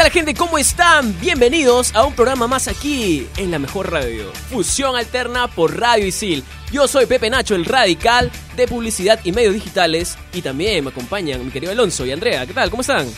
Tal 0.00 0.10
gente? 0.10 0.32
¿Cómo 0.32 0.56
están? 0.56 1.14
Bienvenidos 1.20 1.94
a 1.94 2.06
un 2.06 2.14
programa 2.14 2.46
más 2.46 2.68
aquí 2.68 3.26
en 3.36 3.50
la 3.50 3.58
mejor 3.58 3.92
radio. 3.92 4.32
Fusión 4.48 4.96
alterna 4.96 5.46
por 5.46 5.78
Radio 5.78 6.06
Isil. 6.06 6.42
Yo 6.72 6.88
soy 6.88 7.04
Pepe 7.04 7.28
Nacho, 7.28 7.54
el 7.54 7.66
radical 7.66 8.30
de 8.56 8.66
publicidad 8.66 9.20
y 9.24 9.32
medios 9.32 9.52
digitales. 9.52 10.16
Y 10.32 10.40
también 10.40 10.84
me 10.84 10.90
acompañan 10.90 11.44
mi 11.44 11.50
querido 11.50 11.70
Alonso 11.70 12.06
y 12.06 12.12
Andrea. 12.12 12.46
¿Qué 12.46 12.54
tal? 12.54 12.70
¿Cómo 12.70 12.80
están? 12.80 13.08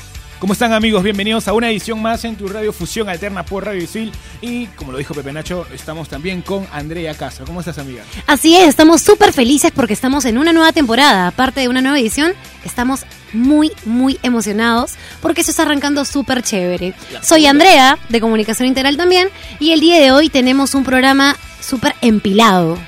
¿Cómo 0.41 0.55
están 0.55 0.72
amigos? 0.72 1.05
Bienvenidos 1.05 1.46
a 1.46 1.52
una 1.52 1.70
edición 1.70 2.02
más 2.02 2.24
en 2.24 2.34
tu 2.34 2.48
radio 2.48 2.72
Fusión 2.72 3.08
Alterna 3.08 3.44
por 3.44 3.64
Radio 3.64 3.80
Isil. 3.80 4.10
Y 4.41 4.66
como 4.66 4.91
lo 4.91 4.98
dijo 4.98 5.14
Pepe 5.14 5.33
Nacho, 5.33 5.69
estamos 5.72 6.08
también 6.08 6.42
con 6.42 6.66
Andrea 6.72 7.14
Castro. 7.14 7.46
¿Cómo 7.46 7.60
estás 7.60 7.78
amiga? 7.78 8.02
Así 8.27 8.56
es, 8.56 8.66
estamos 8.66 9.02
súper 9.02 9.33
felices 9.33 9.70
porque 9.72 9.92
estamos 9.92 10.24
en 10.24 10.36
una 10.36 10.52
nueva 10.52 10.72
temporada. 10.72 11.28
Aparte 11.28 11.60
de 11.60 11.69
una 11.69 11.80
nueva 11.80 12.00
edición, 12.00 12.33
estamos 12.64 13.05
muy, 13.32 13.72
muy 13.84 14.18
emocionados 14.22 14.95
porque 15.20 15.42
se 15.42 15.50
está 15.50 15.62
arrancando 15.62 16.04
súper 16.04 16.42
chévere. 16.42 16.95
Soy. 17.22 17.47
Andrea, 17.47 17.98
de 18.08 18.20
Comunicación 18.20 18.69
Integral 18.69 18.97
también, 18.97 19.28
y 19.58 19.72
el 19.72 19.80
día 19.80 19.98
de 19.98 20.12
hoy 20.12 20.28
tenemos 20.28 20.74
un 20.74 20.84
programa 20.84 21.36
súper 21.61 21.94
empilado. 22.00 22.78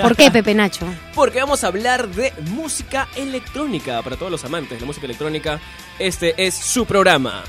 ¿Por 0.00 0.16
qué, 0.16 0.30
Pepe 0.32 0.54
Nacho? 0.54 0.86
Porque 1.14 1.40
vamos 1.40 1.64
a 1.64 1.68
hablar 1.68 2.08
de 2.08 2.32
música 2.50 3.08
electrónica. 3.16 4.02
Para 4.02 4.16
todos 4.16 4.30
los 4.30 4.44
amantes 4.44 4.70
de 4.70 4.80
la 4.80 4.86
música 4.86 5.06
electrónica, 5.06 5.60
este 5.98 6.34
es 6.46 6.54
su 6.54 6.86
programa. 6.86 7.42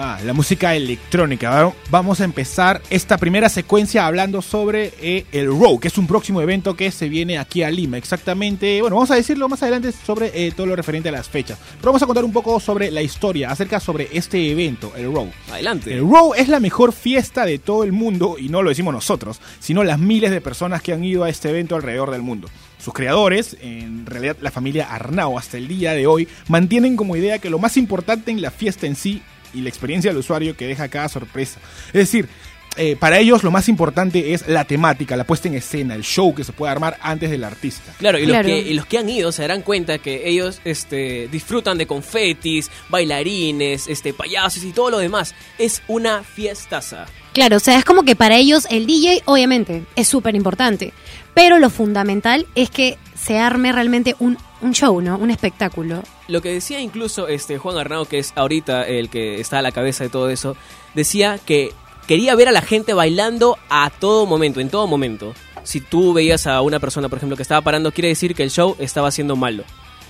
Ah, 0.00 0.20
la 0.24 0.32
música 0.32 0.76
electrónica. 0.76 1.50
Va- 1.50 1.72
Vamos 1.90 2.20
a 2.20 2.24
empezar 2.24 2.80
esta 2.88 3.18
primera 3.18 3.48
secuencia 3.48 4.06
hablando 4.06 4.42
sobre 4.42 4.92
eh, 5.00 5.26
el 5.32 5.46
ROW, 5.48 5.80
que 5.80 5.88
es 5.88 5.98
un 5.98 6.06
próximo 6.06 6.40
evento 6.40 6.76
que 6.76 6.92
se 6.92 7.08
viene 7.08 7.36
aquí 7.36 7.64
a 7.64 7.70
Lima. 7.72 7.98
Exactamente, 7.98 8.80
bueno, 8.80 8.94
vamos 8.94 9.10
a 9.10 9.16
decirlo 9.16 9.48
más 9.48 9.60
adelante 9.64 9.90
sobre 9.90 10.30
eh, 10.46 10.52
todo 10.52 10.66
lo 10.66 10.76
referente 10.76 11.08
a 11.08 11.12
las 11.12 11.28
fechas. 11.28 11.58
Pero 11.80 11.86
vamos 11.86 12.02
a 12.02 12.06
contar 12.06 12.22
un 12.24 12.32
poco 12.32 12.60
sobre 12.60 12.92
la 12.92 13.02
historia 13.02 13.50
acerca 13.50 13.80
sobre 13.80 14.08
este 14.12 14.52
evento, 14.52 14.92
el 14.96 15.12
ROW. 15.12 15.32
Adelante. 15.50 15.92
El 15.94 16.00
ROW 16.08 16.34
es 16.34 16.46
la 16.48 16.60
mejor 16.60 16.92
fiesta 16.92 17.44
de 17.44 17.58
todo 17.58 17.82
el 17.82 17.90
mundo, 17.90 18.36
y 18.38 18.50
no 18.50 18.62
lo 18.62 18.68
decimos 18.68 18.94
nosotros, 18.94 19.40
sino 19.58 19.82
las 19.82 19.98
miles 19.98 20.30
de 20.30 20.40
personas 20.40 20.80
que 20.80 20.92
han 20.92 21.02
ido 21.02 21.24
a 21.24 21.28
este 21.28 21.50
evento 21.50 21.74
alrededor 21.74 22.12
del 22.12 22.22
mundo. 22.22 22.48
Sus 22.78 22.94
creadores, 22.94 23.56
en 23.60 24.06
realidad 24.06 24.36
la 24.40 24.52
familia 24.52 24.94
Arnau 24.94 25.36
hasta 25.36 25.56
el 25.56 25.66
día 25.66 25.94
de 25.94 26.06
hoy, 26.06 26.28
mantienen 26.46 26.94
como 26.94 27.16
idea 27.16 27.40
que 27.40 27.50
lo 27.50 27.58
más 27.58 27.76
importante 27.76 28.30
en 28.30 28.40
la 28.40 28.52
fiesta 28.52 28.86
en 28.86 28.94
sí 28.94 29.22
y 29.54 29.60
la 29.60 29.68
experiencia 29.68 30.10
del 30.10 30.18
usuario 30.18 30.56
que 30.56 30.66
deja 30.66 30.88
cada 30.88 31.08
sorpresa. 31.08 31.60
Es 31.88 31.92
decir, 31.94 32.28
eh, 32.76 32.94
para 32.94 33.18
ellos 33.18 33.42
lo 33.42 33.50
más 33.50 33.68
importante 33.68 34.34
es 34.34 34.46
la 34.46 34.64
temática, 34.64 35.16
la 35.16 35.24
puesta 35.24 35.48
en 35.48 35.54
escena, 35.54 35.96
el 35.96 36.04
show 36.04 36.32
que 36.32 36.44
se 36.44 36.52
puede 36.52 36.70
armar 36.70 36.96
antes 37.00 37.28
del 37.28 37.42
artista. 37.42 37.92
Claro, 37.98 38.18
y, 38.18 38.26
Claro. 38.26 38.48
Los 38.48 38.62
que, 38.62 38.70
y 38.70 38.74
los 38.74 38.86
que 38.86 38.98
han 38.98 39.08
ido 39.08 39.32
se 39.32 39.42
darán 39.42 39.62
cuenta 39.62 39.98
que 39.98 40.28
ellos 40.28 40.60
este, 40.64 41.26
disfrutan 41.26 41.76
de 41.76 41.88
confetis, 41.88 42.70
bailarines, 42.88 43.88
este, 43.88 44.12
payasos 44.12 44.62
y 44.62 44.70
todo 44.70 44.90
lo 44.90 44.98
demás. 44.98 45.34
Es 45.58 45.82
una 45.88 46.22
fiestaza. 46.22 47.06
Claro, 47.32 47.56
o 47.56 47.60
sea, 47.60 47.78
es 47.78 47.84
como 47.84 48.04
que 48.04 48.14
para 48.14 48.36
ellos 48.36 48.66
el 48.70 48.86
DJ, 48.86 49.22
obviamente, 49.24 49.82
es 49.96 50.06
súper 50.06 50.36
importante. 50.36 50.92
Pero 51.34 51.58
lo 51.58 51.70
fundamental 51.70 52.46
es 52.54 52.70
que 52.70 52.96
se 53.20 53.38
arme 53.38 53.72
realmente 53.72 54.14
un, 54.20 54.38
un 54.60 54.72
show, 54.72 55.00
¿no? 55.00 55.18
Un 55.18 55.30
espectáculo. 55.30 56.04
Lo 56.28 56.42
que 56.42 56.52
decía 56.52 56.80
incluso 56.80 57.26
este 57.26 57.58
Juan 57.58 57.78
Arnau, 57.78 58.04
que 58.06 58.18
es 58.18 58.32
ahorita 58.36 58.86
el 58.86 59.08
que 59.08 59.40
está 59.40 59.58
a 59.58 59.62
la 59.62 59.72
cabeza 59.72 60.04
de 60.04 60.10
todo 60.10 60.28
eso, 60.28 60.56
decía 60.94 61.38
que 61.44 61.72
quería 62.06 62.34
ver 62.34 62.48
a 62.48 62.52
la 62.52 62.60
gente 62.62 62.92
bailando 62.94 63.58
a 63.70 63.90
todo 63.90 64.26
momento, 64.26 64.60
en 64.60 64.68
todo 64.68 64.86
momento. 64.86 65.34
Si 65.64 65.80
tú 65.80 66.12
veías 66.12 66.46
a 66.46 66.60
una 66.60 66.78
persona, 66.80 67.08
por 67.08 67.18
ejemplo, 67.18 67.36
que 67.36 67.42
estaba 67.42 67.60
parando, 67.62 67.92
quiere 67.92 68.08
decir 68.08 68.34
que 68.34 68.42
el 68.42 68.50
show 68.50 68.76
estaba 68.78 69.10
siendo 69.10 69.36
malo. 69.36 69.64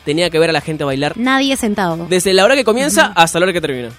Tenía 0.05 0.29
que 0.31 0.39
ver 0.39 0.51
a 0.51 0.53
la 0.53 0.61
gente 0.61 0.85
bailar 0.85 1.17
Nadie 1.17 1.57
sentado. 1.57 2.07
desde 2.09 2.33
la 2.33 2.45
hora 2.45 2.55
que 2.57 2.65
comienza 2.65 3.13
hasta 3.15 3.39
la 3.39 3.45
hora 3.45 3.53
que 3.53 3.61
termina. 3.61 3.91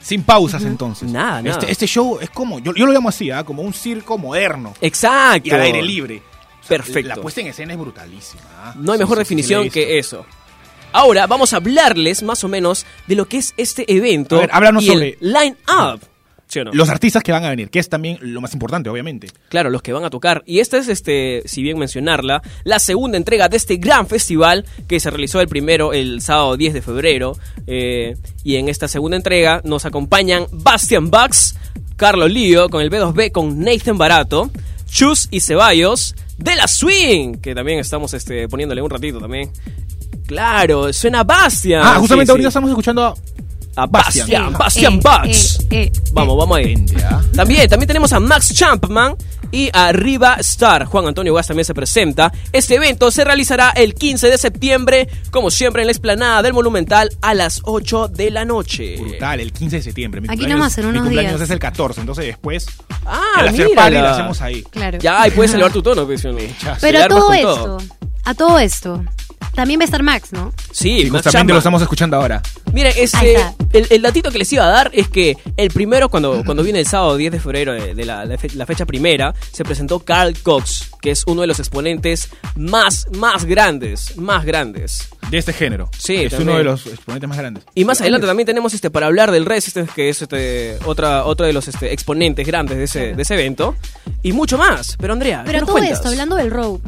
Sin 0.00 0.24
pausas 0.24 0.64
entonces. 0.64 1.10
Nada, 1.10 1.42
nada. 1.42 1.58
Este, 1.60 1.70
este 1.70 1.86
show 1.86 2.18
es 2.20 2.30
como, 2.30 2.58
yo, 2.58 2.74
yo 2.74 2.86
lo 2.86 2.92
llamo 2.92 3.08
así, 3.08 3.30
¿ah? 3.30 3.44
como 3.44 3.62
un 3.62 3.72
circo 3.72 4.18
moderno. 4.18 4.74
Exacto. 4.80 5.48
Y 5.48 5.52
al 5.52 5.60
aire 5.60 5.80
libre. 5.82 6.16
O 6.18 6.64
sea, 6.66 6.76
Perfecto. 6.78 7.08
La 7.08 7.16
puesta 7.16 7.40
en 7.40 7.48
escena 7.48 7.72
es 7.72 7.78
brutalísima. 7.78 8.42
¿ah? 8.56 8.74
No 8.76 8.92
hay 8.92 8.98
Sí, 8.98 9.02
mejor 9.04 9.16
sí, 9.18 9.20
definición 9.20 9.70
que 9.70 9.98
eso. 9.98 10.24
Ahora 10.92 11.26
vamos 11.26 11.52
a 11.52 11.56
hablarles 11.56 12.22
más 12.22 12.44
o 12.44 12.48
menos 12.48 12.86
de 13.06 13.14
lo 13.16 13.26
que 13.26 13.38
es 13.38 13.54
este 13.56 13.90
evento 13.92 14.36
A 14.36 14.40
ver, 14.40 14.50
háblanos 14.52 14.84
y 14.84 14.88
el 14.88 14.92
sobre- 14.94 15.16
line 15.20 15.56
up. 15.68 16.00
¿Sí 16.48 16.58
o 16.58 16.64
no? 16.64 16.72
Los 16.74 16.90
artistas 16.90 17.22
que 17.22 17.32
van 17.32 17.44
a 17.46 17.48
venir, 17.48 17.70
que 17.70 17.78
es 17.78 17.88
también 17.88 18.18
lo 18.20 18.42
más 18.42 18.52
importante, 18.52 18.90
obviamente. 18.90 19.28
Claro, 19.48 19.70
los 19.70 19.80
que 19.80 19.94
van 19.94 20.04
a 20.04 20.10
tocar. 20.10 20.42
Y 20.44 20.58
esta 20.60 20.76
es, 20.76 20.88
este, 20.88 21.42
si 21.46 21.62
bien 21.62 21.78
mencionarla, 21.78 22.42
la 22.64 22.78
segunda 22.78 23.16
entrega 23.16 23.48
de 23.48 23.56
este 23.56 23.76
gran 23.76 24.06
festival 24.06 24.66
que 24.86 25.00
se 25.00 25.08
realizó 25.08 25.40
el 25.40 25.48
primero 25.48 25.94
el 25.94 26.20
sábado 26.20 26.58
10 26.58 26.74
de 26.74 26.82
febrero. 26.82 27.38
Eh, 27.66 28.16
y 28.44 28.56
en 28.56 28.68
esta 28.68 28.86
segunda 28.86 29.16
entrega 29.16 29.62
nos 29.64 29.86
acompañan 29.86 30.44
Bastian 30.52 31.10
Bucks, 31.10 31.56
Carlos 31.96 32.30
Lío 32.30 32.68
con 32.68 32.82
el 32.82 32.90
B2B 32.90 33.32
con 33.32 33.60
Nathan 33.60 33.96
Barato, 33.96 34.50
Chus 34.90 35.28
y 35.30 35.40
Ceballos, 35.40 36.14
de 36.36 36.54
la 36.54 36.68
Swing, 36.68 37.36
que 37.36 37.54
también 37.54 37.78
estamos 37.78 38.12
este, 38.12 38.46
poniéndole 38.46 38.82
un 38.82 38.90
ratito 38.90 39.20
también. 39.20 39.50
Claro, 40.26 40.92
suena 40.92 41.24
Bastian. 41.24 41.82
Ah, 41.84 41.96
justamente 41.98 42.26
Sí, 42.26 42.30
ahorita 42.32 42.46
sí. 42.46 42.48
estamos 42.48 42.70
escuchando 42.70 43.16
a 43.76 43.86
Bastian. 43.86 44.52
Bastian, 44.52 44.52
Bastian 44.52 44.94
Eh, 44.94 45.00
Bucks. 45.02 45.60
eh, 45.60 45.66
eh, 45.70 45.92
Vamos, 46.12 46.36
vamos 46.36 46.56
ahí. 46.58 46.74
¿ah? 47.04 47.20
También, 47.34 47.68
también 47.68 47.86
tenemos 47.88 48.12
a 48.12 48.20
Max 48.20 48.52
Champman 48.54 49.14
y 49.50 49.68
a 49.72 49.92
Riva 49.92 50.36
Star. 50.40 50.84
Juan 50.86 51.06
Antonio 51.06 51.34
Gas 51.34 51.46
también 51.48 51.64
se 51.66 51.74
presenta. 51.74 52.32
Este 52.52 52.76
evento 52.76 53.10
se 53.10 53.22
realizará 53.24 53.70
el 53.70 53.94
15 53.94 54.28
de 54.28 54.38
septiembre, 54.38 55.08
como 55.30 55.50
siempre 55.50 55.82
en 55.82 55.86
la 55.88 55.92
explanada 55.92 56.40
del 56.42 56.54
Monumental 56.54 57.10
a 57.20 57.34
las 57.34 57.60
8 57.64 58.08
de 58.08 58.30
la 58.30 58.44
noche. 58.46 58.96
Brutal, 58.98 59.40
el 59.40 59.52
15 59.52 59.76
de 59.76 59.82
septiembre. 59.82 60.20
Mi 60.22 60.28
Aquí 60.30 60.46
nomás, 60.46 60.76
en 60.78 60.84
Mi 60.86 60.90
unos 60.90 61.02
cumpleaños 61.02 61.32
días. 61.32 61.42
es 61.42 61.50
el 61.50 61.58
14, 61.58 62.00
entonces 62.00 62.24
después. 62.26 62.66
Ah, 63.04 63.20
el 63.46 63.70
party 63.74 63.96
lo 63.98 64.08
hacemos 64.08 64.40
ahí. 64.40 64.62
Claro. 64.64 64.98
Ya, 65.00 65.20
ahí 65.22 65.30
puedes 65.32 65.52
elevar 65.54 65.72
tu 65.72 65.82
tono, 65.82 66.06
pues. 66.06 66.26
Pero 66.80 67.02
a 67.02 67.08
todo 67.08 67.32
esto, 67.34 67.54
todo. 67.56 67.78
a 68.24 68.34
todo 68.34 68.58
esto, 68.58 69.04
también 69.54 69.78
va 69.80 69.82
a 69.82 69.86
estar 69.86 70.02
Max, 70.02 70.32
¿no? 70.32 70.52
Sí, 70.70 70.90
Y 70.90 71.10
Max 71.10 71.24
justamente 71.24 71.30
Chapman. 71.32 71.48
lo 71.54 71.58
estamos 71.58 71.82
escuchando 71.82 72.16
ahora. 72.16 72.42
Miren, 72.72 72.92
Ahí 72.96 73.02
este, 73.04 73.34
está. 73.34 73.54
el, 73.72 73.86
el 73.90 74.02
datito 74.02 74.30
que 74.30 74.38
les 74.38 74.52
iba 74.52 74.64
a 74.64 74.68
dar 74.68 74.90
es 74.94 75.08
que 75.08 75.36
el 75.56 75.70
primero, 75.70 76.08
cuando, 76.08 76.42
cuando 76.44 76.62
viene 76.62 76.80
el 76.80 76.86
sábado 76.86 77.16
10 77.16 77.32
de 77.32 77.40
febrero 77.40 77.72
de, 77.72 77.94
de 77.94 78.04
la, 78.04 78.24
la 78.24 78.38
fe- 78.38 78.50
la 78.54 78.64
fecha 78.66 78.86
primera, 78.86 79.34
se 79.52 79.64
presentó 79.64 80.00
Carl 80.00 80.34
Cox, 80.42 80.90
que 81.00 81.10
es 81.10 81.24
uno 81.26 81.42
de 81.42 81.46
los 81.46 81.58
exponentes 81.58 82.30
más, 82.56 83.06
más 83.16 83.44
grandes, 83.44 84.16
más 84.16 84.44
grandes. 84.44 85.08
De 85.30 85.38
este 85.38 85.52
género. 85.52 85.88
Sí, 85.96 86.16
Es 86.16 86.30
también. 86.30 86.48
uno 86.50 86.58
de 86.58 86.64
los 86.64 86.86
exponentes 86.86 87.28
más 87.28 87.38
grandes. 87.38 87.64
Y 87.74 87.84
más 87.84 88.00
adelante 88.00 88.26
también 88.26 88.46
tenemos 88.46 88.74
este 88.74 88.90
para 88.90 89.06
hablar 89.06 89.30
del 89.30 89.46
Resistance, 89.46 89.90
que 89.94 90.08
es 90.10 90.20
este 90.22 90.78
otra 90.84 91.24
otro 91.24 91.46
de 91.46 91.52
los 91.52 91.68
este, 91.68 91.92
exponentes 91.92 92.46
grandes 92.46 92.76
de 92.78 92.84
ese, 92.84 93.14
de 93.14 93.22
ese 93.22 93.34
evento. 93.34 93.74
Y 94.22 94.32
mucho 94.32 94.58
más. 94.58 94.96
Pero 95.00 95.12
Andrea, 95.14 95.42
Pero 95.44 95.52
¿qué 95.52 95.60
nos 95.60 95.66
todo 95.68 95.76
cuentas? 95.78 95.98
esto, 95.98 96.08
hablando 96.08 96.36
del 96.36 96.50
road, 96.50 96.80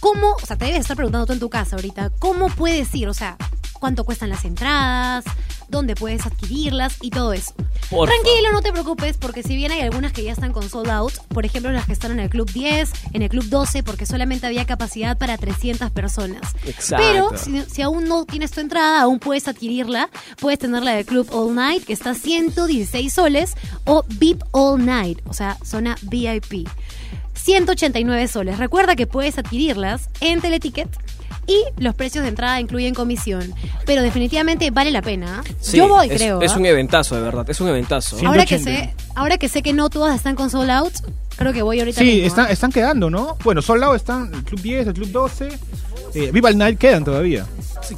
¿cómo, 0.00 0.32
o 0.32 0.46
sea, 0.46 0.56
te 0.56 0.66
debes 0.66 0.80
estar 0.80 0.96
preguntando 0.96 1.26
tú 1.26 1.32
en 1.32 1.40
tu 1.40 1.50
casa 1.50 1.76
ahorita, 1.76 2.10
¿cómo 2.18 2.48
puedes 2.48 2.94
ir? 2.94 3.08
O 3.08 3.14
sea, 3.14 3.36
¿cuánto 3.78 4.04
cuestan 4.04 4.30
las 4.30 4.44
entradas? 4.44 5.24
¿Dónde 5.68 5.94
puedes 5.94 6.24
adquirirlas? 6.24 6.96
Y 7.02 7.10
todo 7.10 7.34
eso. 7.34 7.52
Porfa. 7.90 8.14
Tranquilo, 8.14 8.52
no 8.52 8.62
te 8.62 8.72
preocupes, 8.72 9.18
porque 9.18 9.42
si 9.42 9.54
bien 9.54 9.70
hay 9.70 9.82
algunas 9.82 10.12
que 10.12 10.22
ya 10.22 10.32
están 10.32 10.52
con 10.52 10.68
sold 10.68 10.90
out, 10.90 11.12
por 11.28 11.44
ejemplo, 11.44 11.70
las 11.72 11.84
que 11.84 11.92
están 11.92 12.12
en 12.12 12.20
el 12.20 12.30
Club 12.30 12.50
10, 12.50 12.90
en 13.12 13.22
el 13.22 13.28
Club 13.28 13.44
12, 13.44 13.82
porque 13.82 14.06
solamente 14.06 14.46
había 14.46 14.64
capacidad 14.64 15.18
para 15.18 15.36
300 15.36 15.90
personas. 15.90 16.54
Exacto. 16.66 17.04
Pero 17.06 17.36
si, 17.36 17.60
si 17.70 17.82
aún 17.82 18.04
no 18.08 18.24
tienes 18.24 18.50
tu 18.50 18.60
entrada, 18.60 19.02
aún 19.02 19.18
puedes 19.18 19.46
adquirirla. 19.46 20.08
Puedes 20.40 20.58
tenerla 20.58 20.92
del 20.92 21.04
Club 21.04 21.28
All 21.32 21.54
Night, 21.54 21.84
que 21.84 21.92
está 21.92 22.10
a 22.10 22.14
116 22.14 23.12
soles, 23.12 23.54
o 23.84 24.04
VIP 24.08 24.42
All 24.52 24.84
Night, 24.84 25.20
o 25.26 25.34
sea, 25.34 25.58
zona 25.62 25.96
VIP. 26.02 26.66
189 27.48 28.28
soles. 28.28 28.58
Recuerda 28.58 28.94
que 28.94 29.06
puedes 29.06 29.38
adquirirlas 29.38 30.10
en 30.20 30.42
Teleticket 30.42 30.86
y 31.46 31.64
los 31.78 31.94
precios 31.94 32.22
de 32.24 32.28
entrada 32.28 32.60
incluyen 32.60 32.92
comisión. 32.92 33.54
Pero 33.86 34.02
definitivamente 34.02 34.70
vale 34.70 34.90
la 34.90 35.00
pena. 35.00 35.42
Sí, 35.58 35.78
Yo 35.78 35.88
voy, 35.88 36.08
es, 36.10 36.16
creo. 36.18 36.42
Es 36.42 36.52
¿ah? 36.52 36.58
un 36.58 36.66
eventazo, 36.66 37.16
de 37.16 37.22
verdad. 37.22 37.48
Es 37.48 37.58
un 37.62 37.68
eventazo. 37.68 38.18
Ahora, 38.18 38.44
que 38.44 38.58
180. 38.58 38.70
sé, 38.70 38.94
ahora 39.14 39.38
que 39.38 39.48
sé 39.48 39.62
que 39.62 39.72
no 39.72 39.88
todas 39.88 40.14
están 40.14 40.36
con 40.36 40.50
sold 40.50 40.68
out, 40.68 40.92
creo 41.36 41.54
que 41.54 41.62
voy 41.62 41.78
ahorita 41.78 42.00
Sí, 42.00 42.06
mismo, 42.06 42.24
¿ah? 42.24 42.26
están, 42.26 42.50
están 42.50 42.70
quedando, 42.70 43.08
¿no? 43.08 43.38
Bueno, 43.42 43.62
Soldado 43.62 43.94
están 43.94 44.30
el 44.34 44.44
Club 44.44 44.60
10, 44.60 44.86
el 44.88 44.92
Club 44.92 45.10
12. 45.10 45.48
Eh, 46.16 46.30
Viva 46.30 46.50
el 46.50 46.58
Night 46.58 46.78
quedan 46.78 47.02
todavía. 47.02 47.46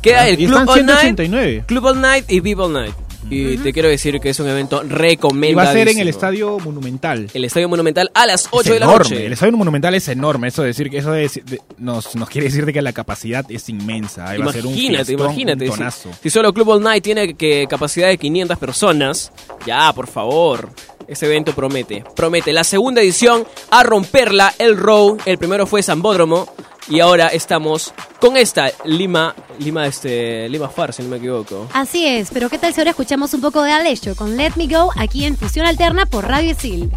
Queda 0.00 0.28
el 0.28 0.34
Y 0.40 0.46
Club 0.46 0.60
están 0.60 0.68
All 0.68 0.86
Night, 0.86 1.00
189. 1.00 1.64
Club 1.66 1.86
All 1.86 2.00
Night 2.00 2.24
y 2.30 2.38
Vive 2.38 2.62
All 2.62 2.72
Night. 2.72 2.94
Y 3.30 3.56
te 3.58 3.72
quiero 3.72 3.88
decir 3.88 4.18
que 4.20 4.30
es 4.30 4.40
un 4.40 4.48
evento 4.48 4.82
recomendable. 4.82 5.54
va 5.54 5.70
a 5.70 5.72
ser 5.72 5.88
en 5.88 5.98
el 6.00 6.08
Estadio 6.08 6.58
Monumental. 6.58 7.30
El 7.32 7.44
Estadio 7.44 7.68
Monumental 7.68 8.10
a 8.12 8.26
las 8.26 8.48
8 8.50 8.60
Es 8.60 8.74
de 8.74 8.80
la 8.80 8.86
enorme. 8.86 9.10
noche. 9.10 9.26
El 9.26 9.32
estadio 9.32 9.56
monumental 9.56 9.94
es 9.94 10.08
enorme. 10.08 10.48
Eso 10.48 10.62
decir 10.62 10.90
eso 10.94 11.14
es- 11.14 11.40
de- 11.46 11.60
nos, 11.78 12.14
nos 12.16 12.28
quiere 12.28 12.48
decir 12.48 12.66
de 12.66 12.72
que 12.72 12.82
la 12.82 12.92
capacidad 12.92 13.44
es 13.48 13.68
inmensa. 13.68 14.28
Ahí 14.28 14.38
va 14.40 14.50
a 14.50 14.52
ser 14.52 14.66
un 14.66 14.72
Imagínate, 14.72 15.04
fiestón, 15.04 15.26
imagínate. 15.26 15.70
Un 15.70 15.90
Si, 15.92 16.08
si 16.22 16.30
solo 16.30 16.52
Club 16.52 16.68
All 16.70 16.82
Night 16.82 17.04
tiene 17.04 17.34
que 17.34 17.66
capacidad 17.68 18.08
de 18.08 18.18
500 18.18 18.58
personas, 18.58 19.32
ya, 19.66 19.92
por 19.92 20.06
favor. 20.08 20.70
Ese 21.06 21.26
evento 21.26 21.52
promete, 21.54 22.04
promete. 22.14 22.52
La 22.52 22.62
segunda 22.64 23.00
edición 23.00 23.44
a 23.70 23.82
romperla, 23.82 24.54
el 24.58 24.76
Row. 24.76 25.16
El 25.24 25.38
primero 25.38 25.66
fue 25.66 25.82
Zambódromo. 25.82 26.52
Y 26.88 27.00
ahora 27.00 27.28
estamos 27.28 27.92
con 28.20 28.36
esta 28.36 28.70
Lima, 28.84 29.34
Lima, 29.58 29.86
este, 29.86 30.48
Lima 30.48 30.68
Far, 30.68 30.92
si 30.92 31.02
no 31.02 31.08
me 31.08 31.18
equivoco. 31.18 31.68
Así 31.72 32.06
es, 32.06 32.30
pero 32.32 32.48
¿qué 32.48 32.58
tal 32.58 32.74
si 32.74 32.80
ahora 32.80 32.90
escuchamos 32.90 33.32
un 33.34 33.40
poco 33.40 33.62
de 33.62 33.72
Alessio 33.72 34.16
con 34.16 34.36
Let 34.36 34.52
Me 34.56 34.66
Go 34.66 34.90
aquí 34.96 35.24
en 35.24 35.36
Fusión 35.36 35.66
Alterna 35.66 36.06
por 36.06 36.26
Radio 36.26 36.50
Isil? 36.52 36.90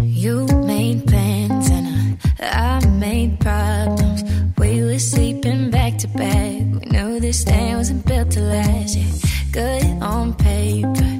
You 0.00 0.46
made 0.66 1.04
plans 1.06 1.70
and 1.70 2.18
I, 2.38 2.78
I 2.80 2.86
made 2.86 3.40
problems. 3.40 4.22
We 4.58 4.82
were 4.84 4.98
sleeping 5.00 5.70
back 5.70 5.98
to 5.98 6.08
back. 6.08 6.60
We 6.60 6.86
knew 6.90 7.18
this 7.18 7.42
thing 7.42 7.76
wasn't 7.76 8.06
built 8.06 8.30
to 8.32 8.40
last. 8.40 8.96
Yeah, 8.96 9.10
good 9.50 10.02
on 10.02 10.34
paper, 10.34 11.10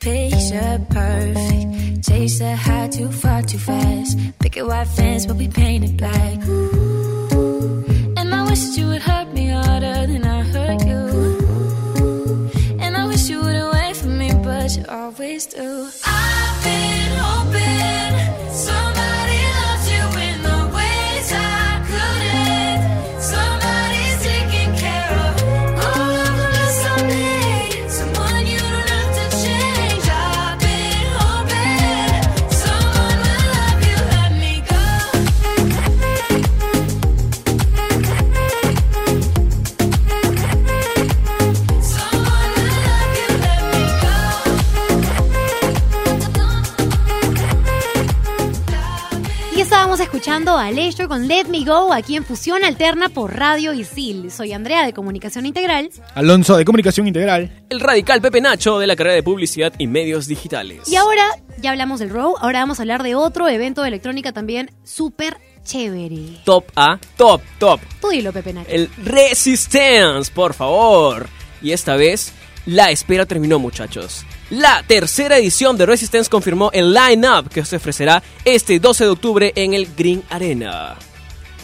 picture 0.00 0.80
perfect. 0.88 1.89
Chase 2.02 2.38
the 2.38 2.56
high 2.56 2.88
too 2.88 3.10
far 3.12 3.42
too 3.42 3.58
fast. 3.58 4.18
Picket 4.38 4.66
white 4.66 4.88
fence, 4.88 5.26
but 5.26 5.36
we 5.36 5.48
painted 5.48 5.96
black. 5.98 6.38
Ooh. 6.48 7.84
And 8.16 8.34
I 8.34 8.42
wish 8.48 8.76
you 8.76 8.86
would 8.86 9.02
hurt 9.02 9.32
me 9.34 9.48
harder 9.48 10.06
than 10.06 10.24
I 10.24 10.42
hurt 10.42 10.86
you. 10.86 11.02
And 12.80 12.96
I 12.96 13.06
wish 13.06 13.28
you 13.28 13.40
wouldn't 13.40 13.72
wait 13.72 13.96
for 13.96 14.08
me, 14.08 14.32
but 14.42 14.76
you 14.76 14.84
always 14.88 15.46
do. 15.46 15.90
Escuchando 50.30 50.56
a 50.56 50.66
Alessio 50.66 51.08
con 51.08 51.26
Let 51.26 51.46
Me 51.46 51.64
Go 51.64 51.92
aquí 51.92 52.14
en 52.14 52.24
Fusión 52.24 52.62
Alterna 52.62 53.08
por 53.08 53.36
Radio 53.36 53.72
Isil. 53.72 54.30
Soy 54.30 54.52
Andrea 54.52 54.86
de 54.86 54.92
Comunicación 54.92 55.44
Integral. 55.44 55.90
Alonso 56.14 56.56
de 56.56 56.64
Comunicación 56.64 57.08
Integral. 57.08 57.64
El 57.68 57.80
radical 57.80 58.20
Pepe 58.20 58.40
Nacho 58.40 58.78
de 58.78 58.86
la 58.86 58.94
carrera 58.94 59.16
de 59.16 59.24
Publicidad 59.24 59.72
y 59.76 59.88
Medios 59.88 60.28
Digitales. 60.28 60.82
Y 60.86 60.94
ahora, 60.94 61.24
ya 61.58 61.72
hablamos 61.72 61.98
del 61.98 62.10
Row, 62.10 62.36
ahora 62.38 62.60
vamos 62.60 62.78
a 62.78 62.82
hablar 62.82 63.02
de 63.02 63.16
otro 63.16 63.48
evento 63.48 63.82
de 63.82 63.88
electrónica 63.88 64.30
también 64.30 64.70
súper 64.84 65.36
chévere. 65.64 66.38
Top 66.44 66.66
A, 66.76 67.00
top, 67.16 67.42
top. 67.58 67.80
Tú 68.00 68.10
dilo, 68.10 68.32
Pepe 68.32 68.52
Nacho. 68.52 68.70
El 68.70 68.88
Resistance, 69.02 70.30
por 70.32 70.54
favor. 70.54 71.28
Y 71.60 71.72
esta 71.72 71.96
vez, 71.96 72.32
la 72.66 72.92
espera 72.92 73.26
terminó, 73.26 73.58
muchachos. 73.58 74.24
La 74.50 74.82
tercera 74.86 75.38
edición 75.38 75.76
de 75.76 75.86
Resistance 75.86 76.28
confirmó 76.28 76.70
el 76.72 76.92
line-up 76.92 77.48
que 77.48 77.64
se 77.64 77.76
ofrecerá 77.76 78.22
este 78.44 78.80
12 78.80 79.04
de 79.04 79.10
octubre 79.10 79.52
en 79.54 79.74
el 79.74 79.88
Green 79.96 80.22
Arena. 80.28 80.96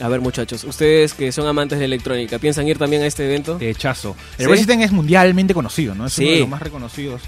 A 0.00 0.08
ver, 0.08 0.20
muchachos, 0.20 0.62
ustedes 0.64 1.14
que 1.14 1.32
son 1.32 1.46
amantes 1.48 1.78
de 1.78 1.86
electrónica, 1.86 2.38
¿piensan 2.38 2.68
ir 2.68 2.78
también 2.78 3.02
a 3.02 3.06
este 3.06 3.24
evento? 3.24 3.58
De 3.58 3.70
hechazo. 3.70 4.14
El 4.38 4.44
¿Sí? 4.46 4.50
Resistance 4.52 4.84
es 4.84 4.92
mundialmente 4.92 5.52
conocido, 5.54 5.94
¿no? 5.94 6.06
Es 6.06 6.12
Sí. 6.12 6.22
uno 6.24 6.32
de 6.34 6.40
los 6.40 6.48
más 6.48 6.62
reconocidos. 6.62 7.22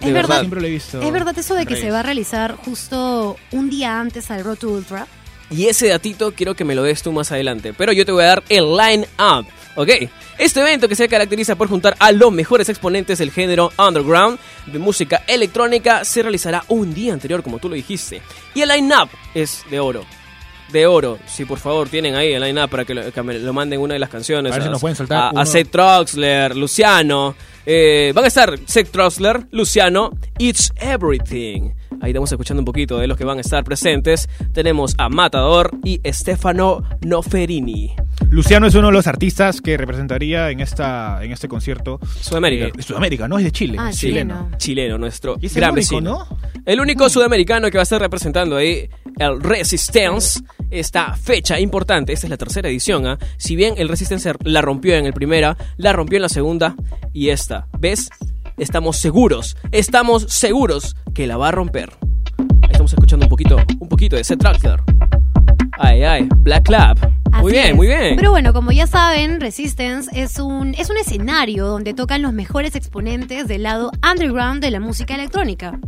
Es 0.00 0.12
verdad, 0.12 0.14
verdad. 0.28 0.38
Siempre 0.40 0.60
lo 0.60 0.66
he 0.66 0.70
visto. 0.70 1.00
es 1.00 1.12
verdad 1.12 1.38
eso 1.38 1.54
de 1.54 1.66
que 1.66 1.74
se 1.76 1.82
redes. 1.82 1.94
va 1.94 2.00
a 2.00 2.02
realizar 2.02 2.56
justo 2.56 3.36
un 3.52 3.70
día 3.70 4.00
antes 4.00 4.30
al 4.30 4.42
Road 4.44 4.56
to 4.58 4.68
Ultra. 4.70 5.06
Y 5.50 5.66
ese 5.66 5.86
datito 5.88 6.32
quiero 6.34 6.56
que 6.56 6.64
me 6.64 6.74
lo 6.74 6.82
des 6.82 7.02
tú 7.02 7.12
más 7.12 7.30
adelante. 7.30 7.72
Pero 7.74 7.92
yo 7.92 8.04
te 8.04 8.12
voy 8.12 8.24
a 8.24 8.26
dar 8.26 8.42
el 8.48 8.76
line-up, 8.76 9.46
¿ok? 9.76 9.88
Este 10.38 10.60
evento 10.60 10.88
que 10.88 10.96
se 10.96 11.08
caracteriza 11.08 11.54
por 11.54 11.68
juntar 11.68 11.94
a 12.00 12.10
los 12.12 12.32
mejores 12.32 12.68
exponentes 12.68 13.18
del 13.18 13.30
género 13.30 13.72
underground 13.78 14.38
de 14.66 14.78
música 14.78 15.22
electrónica 15.28 16.04
se 16.04 16.22
realizará 16.22 16.64
un 16.68 16.92
día 16.92 17.12
anterior, 17.12 17.42
como 17.42 17.58
tú 17.58 17.68
lo 17.68 17.76
dijiste. 17.76 18.20
Y 18.54 18.62
el 18.62 18.68
line-up 18.70 19.08
es 19.34 19.62
de 19.70 19.78
oro. 19.78 20.04
De 20.72 20.84
oro. 20.86 21.18
Si 21.26 21.44
por 21.44 21.58
favor 21.60 21.88
tienen 21.88 22.16
ahí 22.16 22.32
el 22.32 22.42
line-up 22.42 22.68
para 22.68 22.84
que, 22.84 22.92
lo, 22.92 23.12
que 23.12 23.22
me 23.22 23.38
lo 23.38 23.52
manden 23.52 23.78
una 23.80 23.94
de 23.94 24.00
las 24.00 24.10
canciones. 24.10 24.50
A 24.50 24.56
ver 24.56 24.64
si 24.64 24.68
nos 24.70 24.80
pueden 24.80 24.96
soltar 24.96 25.30
a. 25.36 25.46
Seth 25.46 25.70
Troxler, 25.70 26.56
Luciano. 26.56 27.36
eh, 27.64 28.10
van 28.12 28.24
a 28.24 28.28
estar 28.28 28.58
Seth 28.66 28.90
Troxler, 28.90 29.46
Luciano, 29.52 30.10
It's 30.38 30.72
Everything. 30.76 31.70
Ahí 32.00 32.10
estamos 32.10 32.30
escuchando 32.30 32.60
un 32.60 32.64
poquito 32.64 32.98
de 32.98 33.06
los 33.06 33.16
que 33.16 33.24
van 33.24 33.38
a 33.38 33.40
estar 33.40 33.64
presentes. 33.64 34.28
Tenemos 34.52 34.94
a 34.98 35.08
Matador 35.08 35.70
y 35.84 36.00
Stefano 36.06 36.82
Noferini. 37.02 37.92
Luciano 38.30 38.66
es 38.66 38.74
uno 38.74 38.88
de 38.88 38.92
los 38.92 39.06
artistas 39.06 39.60
que 39.60 39.76
representaría 39.76 40.50
en 40.50 40.60
esta 40.60 41.22
en 41.22 41.32
este 41.32 41.48
concierto. 41.48 42.00
Sudamérica. 42.20 42.66
Eh, 42.66 42.72
de 42.74 42.82
Sudamérica, 42.82 43.28
¿no? 43.28 43.38
Es 43.38 43.44
de 43.44 43.52
Chile. 43.52 43.78
Ah, 43.80 43.90
chileno. 43.92 44.50
Chileno, 44.56 44.98
nuestro 44.98 45.36
Y 45.40 45.46
es 45.46 45.56
el 45.56 45.60
gran 45.60 45.72
único, 45.72 45.96
vecino. 45.96 46.26
¿no? 46.28 46.38
El 46.64 46.80
único 46.80 47.08
sudamericano 47.08 47.70
que 47.70 47.78
va 47.78 47.82
a 47.82 47.84
estar 47.84 48.00
representando 48.00 48.56
ahí 48.56 48.88
el 49.18 49.40
Resistance, 49.40 50.40
esta 50.70 51.14
fecha 51.14 51.58
importante, 51.58 52.12
esta 52.12 52.26
es 52.26 52.30
la 52.30 52.36
tercera 52.36 52.68
edición, 52.68 53.06
¿ah? 53.06 53.18
si 53.38 53.56
bien 53.56 53.74
el 53.78 53.88
Resistance 53.88 54.32
la 54.44 54.60
rompió 54.60 54.94
en 54.94 55.06
el 55.06 55.12
primera, 55.12 55.56
la 55.76 55.92
rompió 55.92 56.16
en 56.16 56.22
la 56.22 56.28
segunda 56.28 56.74
y 57.12 57.30
esta, 57.30 57.66
¿ves? 57.78 58.10
Estamos 58.56 58.96
seguros, 58.96 59.54
estamos 59.70 60.22
seguros 60.30 60.96
que 61.14 61.26
la 61.26 61.36
va 61.36 61.48
a 61.48 61.50
romper. 61.50 61.92
Ahí 62.62 62.70
estamos 62.70 62.90
escuchando 62.90 63.26
un 63.26 63.28
poquito, 63.30 63.58
un 63.80 63.88
poquito 63.88 64.16
de 64.16 64.24
Seth 64.24 64.38
Trackler. 64.38 64.80
Ay, 65.78 66.02
ay, 66.04 66.28
Black 66.38 66.64
Club. 66.64 67.12
Muy 67.42 67.52
bien, 67.52 67.66
es. 67.66 67.76
muy 67.76 67.86
bien. 67.86 68.16
Pero 68.16 68.30
bueno, 68.30 68.54
como 68.54 68.72
ya 68.72 68.86
saben, 68.86 69.42
Resistance 69.42 70.10
es 70.14 70.38
un, 70.38 70.74
es 70.74 70.88
un 70.88 70.96
escenario 70.96 71.66
donde 71.66 71.92
tocan 71.92 72.22
los 72.22 72.32
mejores 72.32 72.74
exponentes 72.76 73.46
del 73.46 73.64
lado 73.64 73.90
underground 74.10 74.62
de 74.62 74.70
la 74.70 74.80
música 74.80 75.14
electrónica. 75.14 75.78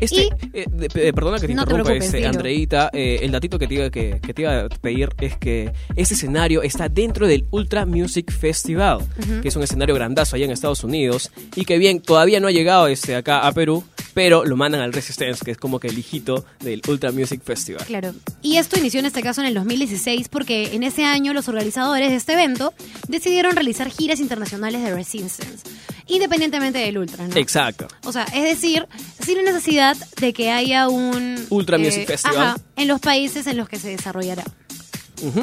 Este, 0.00 0.22
Y- 0.24 0.28
eh, 0.52 0.66
de- 0.70 1.12
perdona 1.12 1.38
que 1.38 1.46
te 1.46 1.54
No 1.54 1.62
interrumpa, 1.62 1.92
este. 1.94 2.26
Andreita. 2.26 2.90
eh, 2.92 3.20
el 3.22 3.30
datito 3.32 3.58
que 3.58 3.66
te, 3.66 3.74
iba, 3.74 3.90
que, 3.90 4.20
que 4.24 4.34
te 4.34 4.42
iba 4.42 4.60
a 4.64 4.68
pedir 4.68 5.08
es 5.20 5.36
que 5.36 5.72
este 5.96 6.14
escenario 6.14 6.62
está 6.62 6.88
dentro 6.88 7.26
del 7.26 7.46
Ultra 7.50 7.86
Music 7.86 8.30
Festival, 8.32 8.98
que 9.42 9.48
es 9.48 9.56
un 9.56 9.62
escenario 9.62 9.94
grandazo 9.94 10.36
allá 10.36 10.44
en 10.44 10.50
Estados 10.50 10.84
Unidos 10.84 11.30
y 11.54 11.64
que 11.64 11.78
bien, 11.78 12.00
todavía 12.00 12.40
no 12.40 12.48
ha 12.48 12.52
llegado 12.52 12.86
este, 12.88 13.14
acá 13.16 13.46
a 13.46 13.52
Perú, 13.52 13.84
pero 14.14 14.44
lo 14.44 14.56
mandan 14.56 14.80
al 14.80 14.92
Resistance, 14.92 15.44
que 15.44 15.50
es 15.50 15.58
como 15.58 15.78
que 15.78 15.88
el 15.88 15.98
hijito 15.98 16.44
del 16.60 16.80
Ultra 16.88 17.12
Music 17.12 17.42
Festival. 17.44 17.84
Claro. 17.86 18.14
Y 18.42 18.56
esto 18.56 18.78
inició 18.78 19.00
en 19.00 19.06
este 19.06 19.22
caso 19.22 19.40
en 19.42 19.46
el 19.48 19.54
2016 19.54 20.28
porque 20.28 20.74
en 20.74 20.82
ese 20.82 21.04
año 21.04 21.32
los 21.34 21.48
organizadores 21.48 22.10
de 22.10 22.16
este 22.16 22.32
evento 22.32 22.72
decidieron 23.08 23.54
realizar 23.54 23.90
giras 23.90 24.20
internacionales 24.20 24.82
de 24.82 24.94
Resistance, 24.94 25.62
independientemente 26.06 26.78
del 26.78 26.98
Ultra, 26.98 27.26
¿no? 27.26 27.36
Exacto. 27.36 27.88
O 28.04 28.12
sea, 28.12 28.24
es 28.24 28.42
decir, 28.44 28.86
sin 29.24 29.42
necesidad 29.44 29.96
de 30.20 30.32
que 30.32 30.50
haya 30.50 30.88
un... 30.88 31.36
eh, 31.38 31.46
Ultra 31.50 31.78
Music 31.78 32.06
Festival. 32.06 32.36
ajá, 32.38 32.56
en 32.76 32.88
los 32.88 33.00
países 33.00 33.46
en 33.46 33.56
los 33.56 33.68
que 33.68 33.78
se 33.78 33.88
desarrollará. 33.88 34.44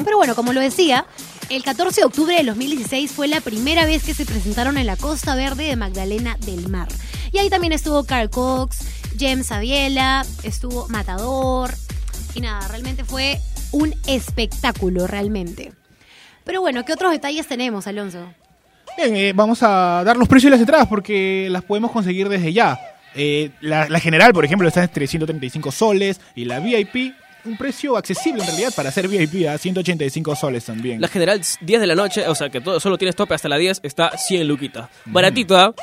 Pero 0.04 0.16
bueno, 0.16 0.36
como 0.36 0.52
lo 0.52 0.60
decía, 0.60 1.04
el 1.50 1.64
14 1.64 2.02
de 2.02 2.04
octubre 2.06 2.36
del 2.36 2.46
2016 2.46 3.10
fue 3.10 3.26
la 3.26 3.40
primera 3.40 3.84
vez 3.86 4.04
que 4.04 4.14
se 4.14 4.24
presentaron 4.24 4.78
en 4.78 4.86
la 4.86 4.96
Costa 4.96 5.34
Verde 5.34 5.64
de 5.64 5.74
Magdalena 5.74 6.36
del 6.46 6.68
Mar. 6.68 6.86
Y 7.32 7.38
ahí 7.38 7.50
también 7.50 7.72
estuvo 7.72 8.04
Carl 8.04 8.30
Cox, 8.30 8.78
James 9.18 9.50
Aviela, 9.50 10.24
estuvo 10.44 10.86
Matador. 10.88 11.74
Y 12.36 12.40
nada, 12.40 12.68
realmente 12.68 13.04
fue 13.04 13.40
un 13.72 13.94
espectáculo, 14.06 15.08
realmente. 15.08 15.72
Pero 16.44 16.60
bueno, 16.60 16.84
¿qué 16.84 16.92
otros 16.92 17.10
detalles 17.10 17.48
tenemos, 17.48 17.88
Alonso? 17.88 18.32
Bien, 18.96 19.16
eh, 19.16 19.32
vamos 19.34 19.62
a 19.62 20.02
dar 20.04 20.16
los 20.16 20.28
precios 20.28 20.50
de 20.50 20.56
las 20.56 20.60
entradas 20.60 20.86
porque 20.88 21.48
las 21.50 21.62
podemos 21.62 21.90
conseguir 21.90 22.28
desde 22.28 22.52
ya. 22.52 22.78
Eh, 23.14 23.50
la, 23.60 23.88
la 23.88 24.00
general, 24.00 24.32
por 24.32 24.44
ejemplo, 24.44 24.66
está 24.68 24.82
en 24.82 24.88
335 24.88 25.72
soles 25.72 26.20
y 26.34 26.44
la 26.44 26.60
VIP, 26.60 27.14
un 27.44 27.56
precio 27.56 27.96
accesible 27.96 28.42
en 28.42 28.48
realidad 28.48 28.72
para 28.74 28.88
hacer 28.88 29.08
VIP 29.08 29.46
a 29.48 29.58
185 29.58 30.36
soles 30.36 30.64
también. 30.64 31.00
La 31.00 31.08
general 31.08 31.40
10 31.60 31.80
de 31.80 31.86
la 31.86 31.94
noche, 31.94 32.26
o 32.26 32.34
sea 32.34 32.50
que 32.50 32.60
todo, 32.60 32.80
solo 32.80 32.98
tienes 32.98 33.16
tope 33.16 33.34
hasta 33.34 33.48
las 33.48 33.58
10, 33.58 33.80
está 33.82 34.16
100 34.16 34.48
luquitas. 34.48 34.88
Baratito, 35.04 35.56
¿ah? 35.56 35.74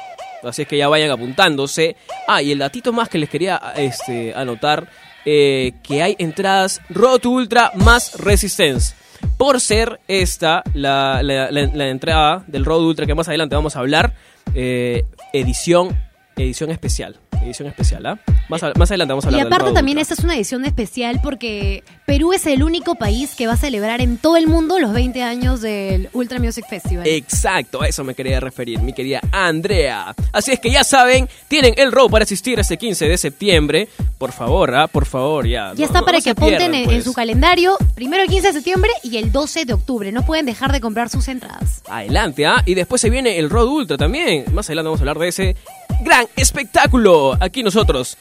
Así 0.44 0.64
es 0.64 0.68
que 0.68 0.78
ya 0.78 0.88
vayan 0.88 1.12
apuntándose. 1.12 1.96
Ah, 2.28 2.42
y 2.42 2.52
el 2.52 2.60
datito 2.60 2.92
más 2.94 3.10
que 3.10 3.20
les 3.20 3.30
quería 3.30 3.62
este, 3.76 4.34
anotar 4.34 4.88
eh, 5.24 5.74
que 5.84 6.02
hay 6.02 6.16
entradas 6.18 6.82
Road 6.90 7.26
Ultra 7.26 7.72
más 7.76 8.16
Resistance. 8.16 8.96
Por 9.38 9.60
ser 9.60 10.00
esta 10.08 10.64
la, 10.74 11.22
la- 11.24 11.88
entrada 11.90 12.44
del 12.48 12.64
Road 12.66 12.82
Ultra 12.82 13.06
que 13.06 13.16
más 13.16 13.28
adelante 13.28 13.56
vamos 13.56 13.76
a 13.76 13.80
hablar, 13.80 14.14
eh, 14.54 15.04
edición, 15.34 15.98
edición 16.36 16.70
especial. 16.72 17.18
Edición 17.44 17.68
especial, 17.68 18.06
¿ah? 18.06 18.20
Más, 18.50 18.62
a- 18.64 18.74
más 18.78 18.92
adelante 18.92 19.14
vamos 19.14 19.26
a 19.26 19.30
Y 19.30 19.34
hablar 19.34 19.46
del 19.46 19.54
aparte 19.54 19.74
también 19.74 19.98
esta 19.98 20.14
es 20.14 20.20
una 20.20 20.36
edición 20.36 20.64
especial 20.66 21.20
porque 21.24 21.84
Perú 22.06 22.34
es 22.34 22.46
el 22.46 22.62
único 22.64 22.96
país 22.96 23.34
que 23.36 23.48
va 23.48 23.54
a 23.54 23.58
celebrar 23.58 24.00
en 24.02 24.18
todo 24.18 24.38
el 24.38 24.46
mundo 24.48 24.78
los 24.80 24.94
20 24.94 25.24
años 25.24 25.62
del 25.62 26.10
Ultra 26.14 26.40
Music 26.40 26.66
Festival. 26.70 27.08
Exacto, 27.08 27.82
a 27.82 27.88
eso 27.88 28.04
me 28.04 28.14
quería 28.14 28.40
referir, 28.40 28.80
mi 28.80 28.94
querida 28.94 29.22
Andrea. 29.32 30.14
Así 30.32 30.52
es 30.52 30.60
que 30.60 30.70
ya 30.72 30.84
saben, 30.84 31.28
tienen 31.48 31.74
el 31.78 31.92
row 31.92 32.10
para 32.10 32.24
asistir 32.24 32.60
este 32.60 32.78
15 32.78 33.08
de 33.08 33.18
septiembre. 33.18 33.88
Por 34.20 34.32
favor, 34.34 34.76
¿ah? 34.76 34.88
Por 34.88 35.06
favor, 35.06 35.48
ya. 35.48 35.74
ya 35.74 35.80
No- 35.80 35.86
está 35.86 36.00
no- 36.02 36.06
para 36.06 36.20
no 36.20 36.24
que 36.24 36.30
apunten 36.30 36.58
pierdan, 36.58 36.76
en, 36.76 36.82
en 36.82 36.90
pues. 36.90 37.04
su 37.04 37.14
calendario, 37.14 37.76
primero 37.96 38.22
el 38.22 38.30
15 38.30 38.48
de 38.50 38.54
septiembre 38.54 38.92
y 39.04 39.18
el 39.18 39.32
12 39.32 39.66
de 39.66 39.74
octubre. 39.74 40.12
No 40.12 40.24
pueden 40.26 40.46
dejar 40.46 40.72
de 40.72 40.80
comprar 40.80 41.10
sus 41.10 41.28
entradas. 41.28 41.82
Adelante, 41.90 42.46
¿ah? 42.46 42.62
Y 42.68 42.76
después 42.76 43.02
se 43.02 43.10
viene 43.10 43.40
el 43.40 43.50
Road 43.50 43.68
Ultra 43.68 43.98
también. 43.98 44.46
Más 44.54 44.68
adelante 44.68 44.88
vamos 44.90 45.00
a 45.00 45.04
hablar 45.04 45.18
de 45.18 45.28
ese 45.30 45.56
gran 46.04 46.28
espectáculo. 46.36 47.31
Aquí 47.40 47.64
nosotros, 47.64 48.18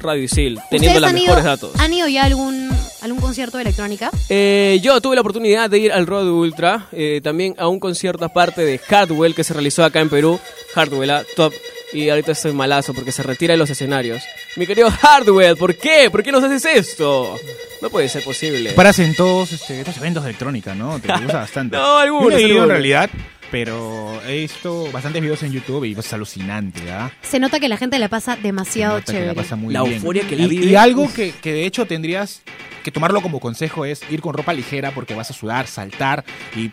Radio 0.00 0.22
Isil, 0.22 0.58
teniendo 0.70 0.98
¿Ustedes 0.98 1.00
los 1.00 1.10
han 1.10 1.16
ido, 1.18 1.24
mejores 1.26 1.44
datos. 1.44 1.72
han 1.78 1.92
ido 1.92 2.08
ya 2.08 2.22
a 2.22 2.26
algún, 2.26 2.70
algún 3.02 3.20
concierto 3.20 3.56
de 3.58 3.62
electrónica? 3.62 4.10
Eh, 4.28 4.78
yo 4.82 5.00
tuve 5.00 5.14
la 5.14 5.20
oportunidad 5.20 5.68
de 5.68 5.78
ir 5.78 5.92
al 5.92 6.06
Road 6.06 6.26
Ultra, 6.28 6.86
eh, 6.92 7.20
también 7.22 7.54
a 7.58 7.68
un 7.68 7.80
concierto 7.80 8.24
aparte 8.24 8.64
de 8.64 8.78
Hardwell 8.78 9.34
que 9.34 9.44
se 9.44 9.52
realizó 9.52 9.84
acá 9.84 10.00
en 10.00 10.08
Perú. 10.08 10.38
Hardwell, 10.74 11.10
ah, 11.10 11.22
top. 11.36 11.52
Y 11.92 12.08
ahorita 12.08 12.32
estoy 12.32 12.52
malazo 12.52 12.94
porque 12.94 13.10
se 13.10 13.22
retira 13.24 13.52
de 13.54 13.58
los 13.58 13.68
escenarios. 13.68 14.22
Mi 14.56 14.64
querido 14.64 14.90
Hardwell, 14.90 15.56
¿por 15.56 15.74
qué? 15.76 16.08
¿Por 16.08 16.22
qué 16.22 16.30
nos 16.30 16.44
haces 16.44 16.64
esto? 16.64 17.36
No 17.82 17.90
puede 17.90 18.08
ser 18.08 18.22
posible. 18.22 18.70
Paras 18.74 19.00
en 19.00 19.16
todos 19.16 19.50
este, 19.52 19.80
estos 19.80 19.96
eventos 19.96 20.22
de 20.22 20.30
electrónica, 20.30 20.72
¿no? 20.74 21.00
Te 21.00 21.08
gusta 21.08 21.38
bastante. 21.38 21.76
No, 21.80 21.98
algunos, 21.98 22.30
Yo 22.30 22.30
no 22.30 22.36
he 22.36 22.42
ido 22.48 22.62
en 22.62 22.68
realidad, 22.70 23.10
pero 23.50 24.20
he 24.26 24.40
visto 24.40 24.90
bastantes 24.92 25.20
videos 25.22 25.42
en 25.42 25.52
YouTube 25.52 25.84
y 25.84 25.94
es 25.94 26.12
alucinante, 26.12 26.90
¿ah? 26.90 27.10
Se 27.22 27.38
nota 27.40 27.58
que 27.60 27.68
la 27.68 27.76
gente 27.76 27.98
la 27.98 28.08
pasa 28.08 28.36
Se 28.36 28.42
demasiado 28.42 28.98
que 28.98 29.04
chévere. 29.12 29.26
la 29.26 29.34
pasa 29.34 29.56
muy 29.56 29.72
La 29.74 29.82
bien. 29.82 29.94
euforia 29.96 30.26
que 30.26 30.36
la 30.36 30.44
y, 30.44 30.48
vive. 30.48 30.66
y 30.66 30.74
algo 30.76 31.12
que, 31.12 31.32
que 31.32 31.52
de 31.52 31.66
hecho 31.66 31.86
tendrías 31.86 32.42
que 32.84 32.90
tomarlo 32.90 33.20
como 33.22 33.40
consejo 33.40 33.84
es 33.84 34.00
ir 34.10 34.20
con 34.20 34.34
ropa 34.34 34.52
ligera 34.52 34.92
porque 34.92 35.14
vas 35.14 35.30
a 35.30 35.34
sudar, 35.34 35.66
saltar 35.66 36.24
y 36.56 36.70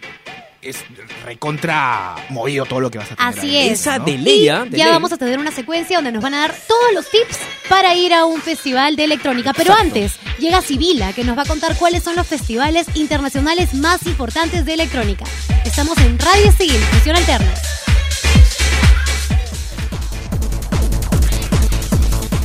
es 0.70 0.84
recontra 1.26 2.16
movido 2.30 2.66
todo 2.66 2.80
lo 2.82 2.92
que 2.92 2.98
vas 2.98 3.12
a 3.12 3.16
tener. 3.16 3.38
Así 3.38 3.56
ahí, 3.56 3.70
es. 3.70 3.80
Esa 3.82 4.00
¿no? 4.00 4.06
de 4.06 4.18
ley. 4.18 4.40
Y 4.50 4.70
De 4.70 4.78
ya 4.78 4.86
ley. 4.86 4.94
vamos 4.94 5.12
a 5.12 5.18
tener 5.18 5.40
una 5.40 5.52
secuencia 5.52 5.98
donde 5.98 6.12
nos 6.12 6.22
van 6.22 6.34
a 6.34 6.42
dar 6.42 6.56
todos 6.68 6.94
los 6.94 7.10
tips 7.10 7.38
para 7.70 7.96
ir 7.96 8.14
a 8.14 8.26
un 8.26 8.42
festival 8.42 8.96
de 8.96 9.06
electrónica. 9.06 9.54
Pero 9.54 9.72
Exacto. 9.72 9.88
antes, 9.96 10.14
llega 10.40 10.62
Sibila, 10.62 11.14
que 11.14 11.24
nos 11.24 11.38
va 11.38 11.44
a 11.44 11.46
contar 11.46 11.76
cuáles 11.78 12.04
son 12.04 12.16
los 12.16 12.28
festivales 12.28 12.88
internacionales 12.96 13.74
más 13.74 14.06
importantes 14.06 14.66
de 14.66 14.74
electrónica. 14.74 15.26
Estamos 15.66 15.98
en 16.00 16.18
Radio 16.20 16.52
Sigil, 16.52 16.80
Fusión 16.92 17.16
Alterna. 17.16 17.54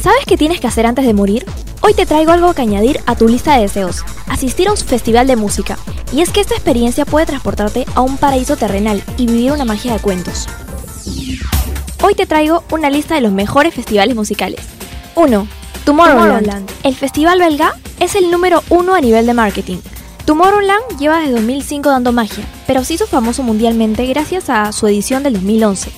¿Sabes 0.03 0.25
qué 0.27 0.37
tienes 0.37 0.59
que 0.59 0.67
hacer 0.67 0.85
antes 0.85 1.07
de 1.07 1.15
morir? 1.15 1.47
Hoy 1.81 1.95
te 1.95 2.07
traigo 2.07 2.33
algo 2.33 2.53
que 2.55 2.63
añadir 2.63 2.99
a 3.07 3.15
tu 3.15 3.29
lista 3.29 3.55
de 3.55 3.63
deseos. 3.63 4.05
Asistir 4.27 4.67
a 4.67 4.73
un 4.73 4.77
festival 4.77 5.29
de 5.29 5.37
música. 5.37 5.79
Y 6.13 6.23
es 6.23 6.31
que 6.31 6.41
esta 6.41 6.55
experiencia 6.55 7.05
puede 7.05 7.27
transportarte 7.27 7.87
a 7.95 8.01
un 8.01 8.17
paraíso 8.17 8.57
terrenal 8.57 9.01
y 9.17 9.27
vivir 9.27 9.53
una 9.53 9.65
magia 9.65 9.93
de 9.93 10.01
cuentos. 10.01 10.49
Hoy 12.03 12.17
te 12.17 12.27
traigo 12.27 12.65
una 12.73 12.91
lista 12.91 13.15
de 13.15 13.21
los 13.21 13.31
mejores 13.31 13.75
festivales 13.75 14.17
musicales. 14.17 14.59
1. 15.15 15.47
Tomorrowland. 15.85 16.69
El 16.83 16.97
festival 16.97 17.39
belga 17.39 17.77
es 18.01 18.17
el 18.17 18.29
número 18.33 18.65
uno 18.71 18.97
a 18.97 19.01
nivel 19.01 19.25
de 19.25 19.35
marketing. 19.35 19.79
Tomorrowland 20.25 20.99
lleva 20.99 21.21
desde 21.21 21.35
2005 21.35 21.89
dando 21.89 22.11
magia, 22.11 22.45
pero 22.67 22.83
se 22.83 22.95
hizo 22.95 23.07
famoso 23.07 23.45
mundialmente 23.45 24.05
gracias 24.07 24.51
a 24.51 24.73
su 24.73 24.89
edición 24.89 25.23
del 25.23 25.35
2011. 25.35 25.93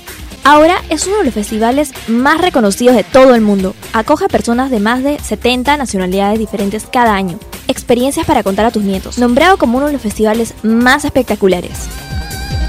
Ahora 0.45 0.83
es 0.91 1.07
uno 1.07 1.17
de 1.19 1.25
los 1.25 1.35
festivales 1.35 1.93
más 2.07 2.39
reconocidos 2.39 2.95
de 2.95 3.03
todo 3.03 3.35
el 3.35 3.41
mundo. 3.41 3.75
Acoge 3.95 4.27
a 4.27 4.29
personas 4.29 4.71
de 4.71 4.79
más 4.79 5.03
de 5.03 5.19
70 5.19 5.79
nacionalidades 5.79 6.39
diferentes 6.39 6.85
cada 6.91 7.15
año. 7.15 7.39
Experiencias 7.67 8.27
para 8.27 8.43
contar 8.43 8.67
a 8.67 8.71
tus 8.71 8.83
nietos. 8.83 9.19
Nombrado 9.19 9.57
como 9.57 9.79
uno 9.79 9.87
de 9.87 9.95
los 9.95 10.03
festivales 10.03 10.53
más 10.63 11.07
espectaculares. 11.07 11.89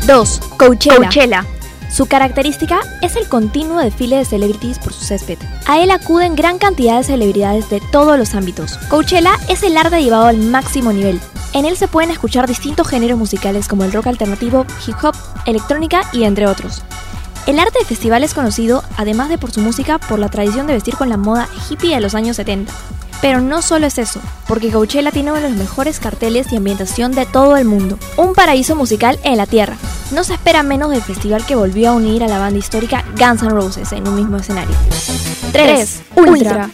2. 0.08 0.42
Coachella. 0.58 1.46
Su 1.92 2.06
característica 2.06 2.80
es 3.02 3.18
el 3.18 3.28
continuo 3.28 3.80
desfile 3.80 4.18
de 4.18 4.26
celebrities 4.26 4.80
por 4.80 4.94
su 4.94 5.04
césped. 5.04 5.38
A 5.66 5.80
él 5.80 5.92
acuden 5.92 6.36
gran 6.36 6.58
cantidad 6.58 6.98
de 6.98 7.04
celebridades 7.04 7.70
de 7.70 7.82
todos 7.92 8.18
los 8.18 8.36
ámbitos. 8.36 8.78
Coachella 8.90 9.38
es 9.50 9.64
el 9.64 9.78
arte 9.78 10.02
llevado 10.02 10.28
al 10.28 10.38
máximo 10.38 10.94
nivel. 10.94 11.20
En 11.52 11.66
él 11.66 11.76
se 11.76 11.90
pueden 11.90 12.12
escuchar 12.12 12.48
distintos 12.48 12.88
géneros 12.88 13.18
musicales 13.18 13.68
como 13.68 13.84
el 13.84 13.92
rock 13.92 14.08
alternativo, 14.08 14.66
hip 14.88 14.96
hop, 15.04 15.16
electrónica 15.46 16.02
y 16.14 16.24
entre 16.24 16.48
otros. 16.48 16.82
El 17.46 17.60
arte 17.60 17.78
del 17.78 17.88
festival 17.88 18.24
es 18.24 18.34
conocido, 18.34 18.84
además 18.98 19.30
de 19.30 19.38
por 19.38 19.52
su 19.52 19.62
música, 19.62 20.00
por 20.00 20.18
la 20.18 20.30
tradición 20.30 20.66
de 20.66 20.74
vestir 20.74 20.96
con 20.96 21.10
la 21.10 21.18
moda 21.18 21.48
hippie 21.70 21.94
de 21.94 22.02
los 22.02 22.16
años 22.16 22.38
70. 22.38 22.74
Pero 23.22 23.40
no 23.40 23.62
solo 23.62 23.86
es 23.86 24.00
eso, 24.00 24.20
porque 24.48 24.72
Coachella 24.72 25.12
tiene 25.12 25.32
uno 25.32 25.40
de 25.40 25.50
los 25.50 25.58
mejores 25.58 26.00
carteles 26.00 26.52
y 26.52 26.56
ambientación 26.56 27.12
de 27.12 27.28
todo 27.28 27.56
el 27.56 27.66
mundo. 27.66 28.00
Un 28.18 28.34
paraíso 28.34 28.76
musical 28.76 29.20
en 29.24 29.38
la 29.38 29.46
tierra. 29.46 29.78
No 30.12 30.24
se 30.24 30.34
espera 30.34 30.64
menos 30.64 30.90
del 30.90 31.02
festival 31.02 31.46
que 31.46 31.56
volvió 31.56 31.92
a 31.92 31.94
unir 31.94 32.24
a 32.24 32.28
la 32.28 32.40
banda 32.40 32.60
histórica 32.60 33.06
Guns 33.18 33.44
N' 33.44 33.50
Roses 33.50 33.92
en 33.92 34.08
un 34.08 34.16
mismo 34.16 34.38
escenario. 34.38 34.76
3. 35.52 36.02
Ultra. 36.16 36.70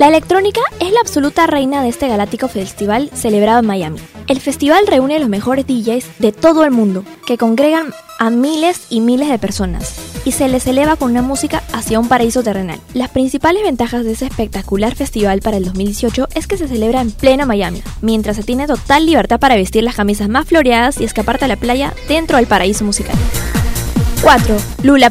La 0.00 0.08
electrónica 0.08 0.62
es 0.80 0.92
la 0.92 1.00
absoluta 1.00 1.46
reina 1.46 1.82
de 1.82 1.90
este 1.90 2.08
galáctico 2.08 2.48
festival 2.48 3.10
celebrado 3.12 3.60
en 3.60 3.66
Miami. 3.66 3.98
El 4.28 4.40
festival 4.40 4.86
reúne 4.86 5.16
a 5.16 5.18
los 5.18 5.28
mejores 5.28 5.66
DJs 5.66 6.18
de 6.18 6.32
todo 6.32 6.64
el 6.64 6.70
mundo, 6.70 7.04
que 7.26 7.36
congregan 7.36 7.92
a 8.18 8.30
miles 8.30 8.86
y 8.88 9.02
miles 9.02 9.28
de 9.28 9.38
personas, 9.38 9.94
y 10.24 10.32
se 10.32 10.48
les 10.48 10.66
eleva 10.66 10.96
con 10.96 11.10
una 11.10 11.20
música 11.20 11.62
hacia 11.74 12.00
un 12.00 12.08
paraíso 12.08 12.42
terrenal. 12.42 12.80
Las 12.94 13.10
principales 13.10 13.62
ventajas 13.62 14.02
de 14.04 14.12
ese 14.12 14.24
espectacular 14.24 14.94
festival 14.94 15.42
para 15.42 15.58
el 15.58 15.66
2018 15.66 16.28
es 16.34 16.46
que 16.46 16.56
se 16.56 16.66
celebra 16.66 17.02
en 17.02 17.10
pleno 17.10 17.44
Miami, 17.44 17.82
mientras 18.00 18.36
se 18.36 18.42
tiene 18.42 18.66
total 18.66 19.04
libertad 19.04 19.38
para 19.38 19.56
vestir 19.56 19.84
las 19.84 19.96
camisas 19.96 20.30
más 20.30 20.46
floreadas 20.46 20.98
y 20.98 21.04
escaparte 21.04 21.44
a 21.44 21.48
la 21.48 21.56
playa 21.56 21.92
dentro 22.08 22.38
del 22.38 22.46
paraíso 22.46 22.86
musical. 22.86 23.16
4. 24.22 24.56
Lula 24.82 25.10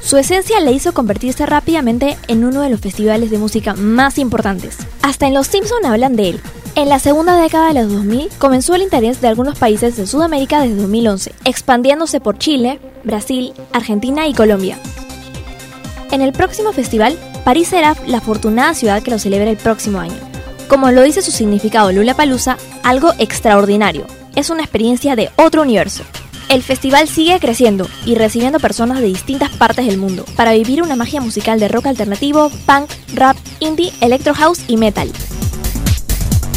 Su 0.00 0.16
esencia 0.16 0.60
le 0.60 0.72
hizo 0.72 0.92
convertirse 0.94 1.44
rápidamente 1.44 2.16
en 2.28 2.44
uno 2.44 2.62
de 2.62 2.70
los 2.70 2.80
festivales 2.80 3.30
de 3.30 3.38
música 3.38 3.74
más 3.74 4.18
importantes. 4.18 4.78
Hasta 5.02 5.26
en 5.26 5.34
Los 5.34 5.48
Simpson 5.48 5.84
hablan 5.84 6.16
de 6.16 6.30
él. 6.30 6.40
En 6.76 6.88
la 6.88 6.98
segunda 6.98 7.36
década 7.36 7.68
de 7.68 7.82
los 7.82 7.92
2000 7.92 8.30
comenzó 8.38 8.74
el 8.74 8.82
interés 8.82 9.20
de 9.20 9.28
algunos 9.28 9.58
países 9.58 9.96
de 9.96 10.06
Sudamérica 10.06 10.62
desde 10.62 10.76
2011, 10.76 11.34
expandiéndose 11.44 12.20
por 12.20 12.38
Chile, 12.38 12.80
Brasil, 13.04 13.52
Argentina 13.72 14.26
y 14.26 14.34
Colombia. 14.34 14.78
En 16.10 16.22
el 16.22 16.32
próximo 16.32 16.72
festival, 16.72 17.18
París 17.44 17.68
será 17.68 17.96
la 18.06 18.18
afortunada 18.18 18.74
ciudad 18.74 19.02
que 19.02 19.10
lo 19.10 19.18
celebra 19.18 19.50
el 19.50 19.56
próximo 19.58 20.00
año. 20.00 20.16
Como 20.68 20.90
lo 20.90 21.02
dice 21.02 21.20
su 21.20 21.32
significado 21.32 21.92
Lula 21.92 22.14
Palusa, 22.14 22.56
algo 22.82 23.12
extraordinario. 23.18 24.06
Es 24.36 24.48
una 24.48 24.62
experiencia 24.62 25.16
de 25.16 25.30
otro 25.36 25.62
universo. 25.62 26.04
El 26.50 26.64
festival 26.64 27.06
sigue 27.06 27.38
creciendo 27.38 27.88
y 28.04 28.16
recibiendo 28.16 28.58
personas 28.58 28.98
de 28.98 29.06
distintas 29.06 29.50
partes 29.50 29.86
del 29.86 29.98
mundo 29.98 30.24
para 30.34 30.52
vivir 30.52 30.82
una 30.82 30.96
magia 30.96 31.20
musical 31.20 31.60
de 31.60 31.68
rock 31.68 31.86
alternativo, 31.86 32.50
punk, 32.66 32.90
rap, 33.14 33.36
indie, 33.60 33.92
electro 34.00 34.34
house 34.34 34.64
y 34.66 34.76
metal. 34.76 35.12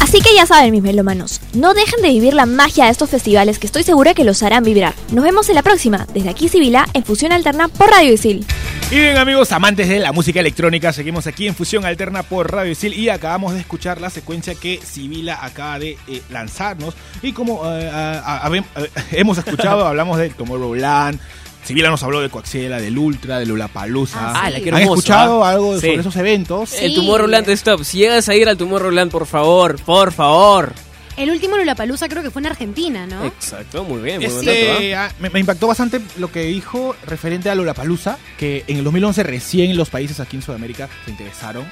Así 0.04 0.20
que 0.20 0.34
ya 0.34 0.44
saben 0.44 0.70
mis 0.70 0.82
melomanos, 0.82 1.40
no 1.54 1.72
dejen 1.72 2.02
de 2.02 2.08
vivir 2.10 2.34
la 2.34 2.44
magia 2.44 2.84
de 2.84 2.90
estos 2.90 3.08
festivales 3.08 3.58
que 3.58 3.66
estoy 3.66 3.84
segura 3.84 4.12
que 4.12 4.22
los 4.22 4.42
harán 4.42 4.62
vibrar. 4.62 4.92
Nos 5.12 5.24
vemos 5.24 5.48
en 5.48 5.54
la 5.54 5.62
próxima, 5.62 6.06
desde 6.12 6.28
aquí 6.28 6.50
Sibila, 6.50 6.86
en 6.92 7.04
Fusión 7.04 7.32
Alterna 7.32 7.68
por 7.68 7.88
Radio 7.88 8.12
Isil. 8.12 8.44
Y 8.90 8.96
bien 8.96 9.16
amigos, 9.16 9.50
amantes 9.52 9.88
de 9.88 10.00
la 10.00 10.12
música 10.12 10.40
electrónica, 10.40 10.92
seguimos 10.92 11.26
aquí 11.26 11.46
en 11.46 11.54
Fusión 11.54 11.86
Alterna 11.86 12.22
por 12.22 12.52
Radio 12.52 12.70
Isil 12.72 12.92
y 12.92 13.08
acabamos 13.08 13.54
de 13.54 13.60
escuchar 13.60 13.98
la 13.98 14.10
secuencia 14.10 14.54
que 14.54 14.78
Sibila 14.84 15.38
acaba 15.42 15.78
de 15.78 15.96
eh, 16.06 16.20
lanzarnos. 16.28 16.94
Y 17.22 17.32
como 17.32 17.62
eh, 17.64 17.88
a- 17.90 18.18
a- 18.18 18.46
habem- 18.50 18.66
hemos 19.10 19.38
escuchado, 19.38 19.86
hablamos 19.86 20.18
del 20.18 20.34
Tomorrowland, 20.34 21.18
Sibila 21.64 21.88
nos 21.90 22.02
habló 22.02 22.20
de 22.20 22.28
Coaxiela, 22.28 22.78
del 22.80 22.96
Ultra, 22.98 23.38
de 23.38 23.46
Lollapalooza. 23.46 24.18
Ah, 24.20 24.42
Ah, 24.44 24.50
la 24.50 24.60
que 24.60 24.68
¿Han 24.70 24.76
hermoso, 24.80 24.94
escuchado 25.00 25.44
¿ah? 25.44 25.50
algo 25.50 25.74
Sí. 25.74 25.86
sobre 25.86 26.00
esos 26.00 26.16
eventos? 26.16 26.70
Sí. 26.70 26.84
El 26.84 26.94
Tomorrowland 26.94 27.48
Stop. 27.50 27.82
Si 27.84 27.98
llegas 27.98 28.28
a 28.28 28.34
ir 28.34 28.48
al 28.48 28.56
Tomorrowland, 28.58 29.10
por 29.10 29.26
favor, 29.26 29.80
por 29.82 30.12
favor. 30.12 30.72
El 31.16 31.30
último 31.30 31.56
Lollapalooza 31.56 32.08
creo 32.08 32.22
que 32.24 32.30
fue 32.30 32.42
en 32.42 32.46
Argentina, 32.46 33.06
¿no? 33.06 33.24
Exacto, 33.24 33.84
muy 33.84 34.02
bien, 34.02 34.16
muy 34.18 34.26
Este, 34.26 34.94
¿ah? 34.96 35.06
ah, 35.10 35.14
me, 35.20 35.30
me 35.30 35.40
impactó 35.40 35.66
bastante 35.68 36.00
lo 36.18 36.30
que 36.30 36.42
dijo 36.42 36.96
referente 37.06 37.48
a 37.50 37.54
Lollapalooza, 37.54 38.18
que 38.36 38.64
en 38.66 38.78
el 38.78 38.84
2011 38.84 39.22
recién 39.22 39.76
los 39.76 39.90
países 39.90 40.18
aquí 40.20 40.36
en 40.36 40.42
Sudamérica 40.42 40.88
se 41.04 41.12
interesaron, 41.12 41.64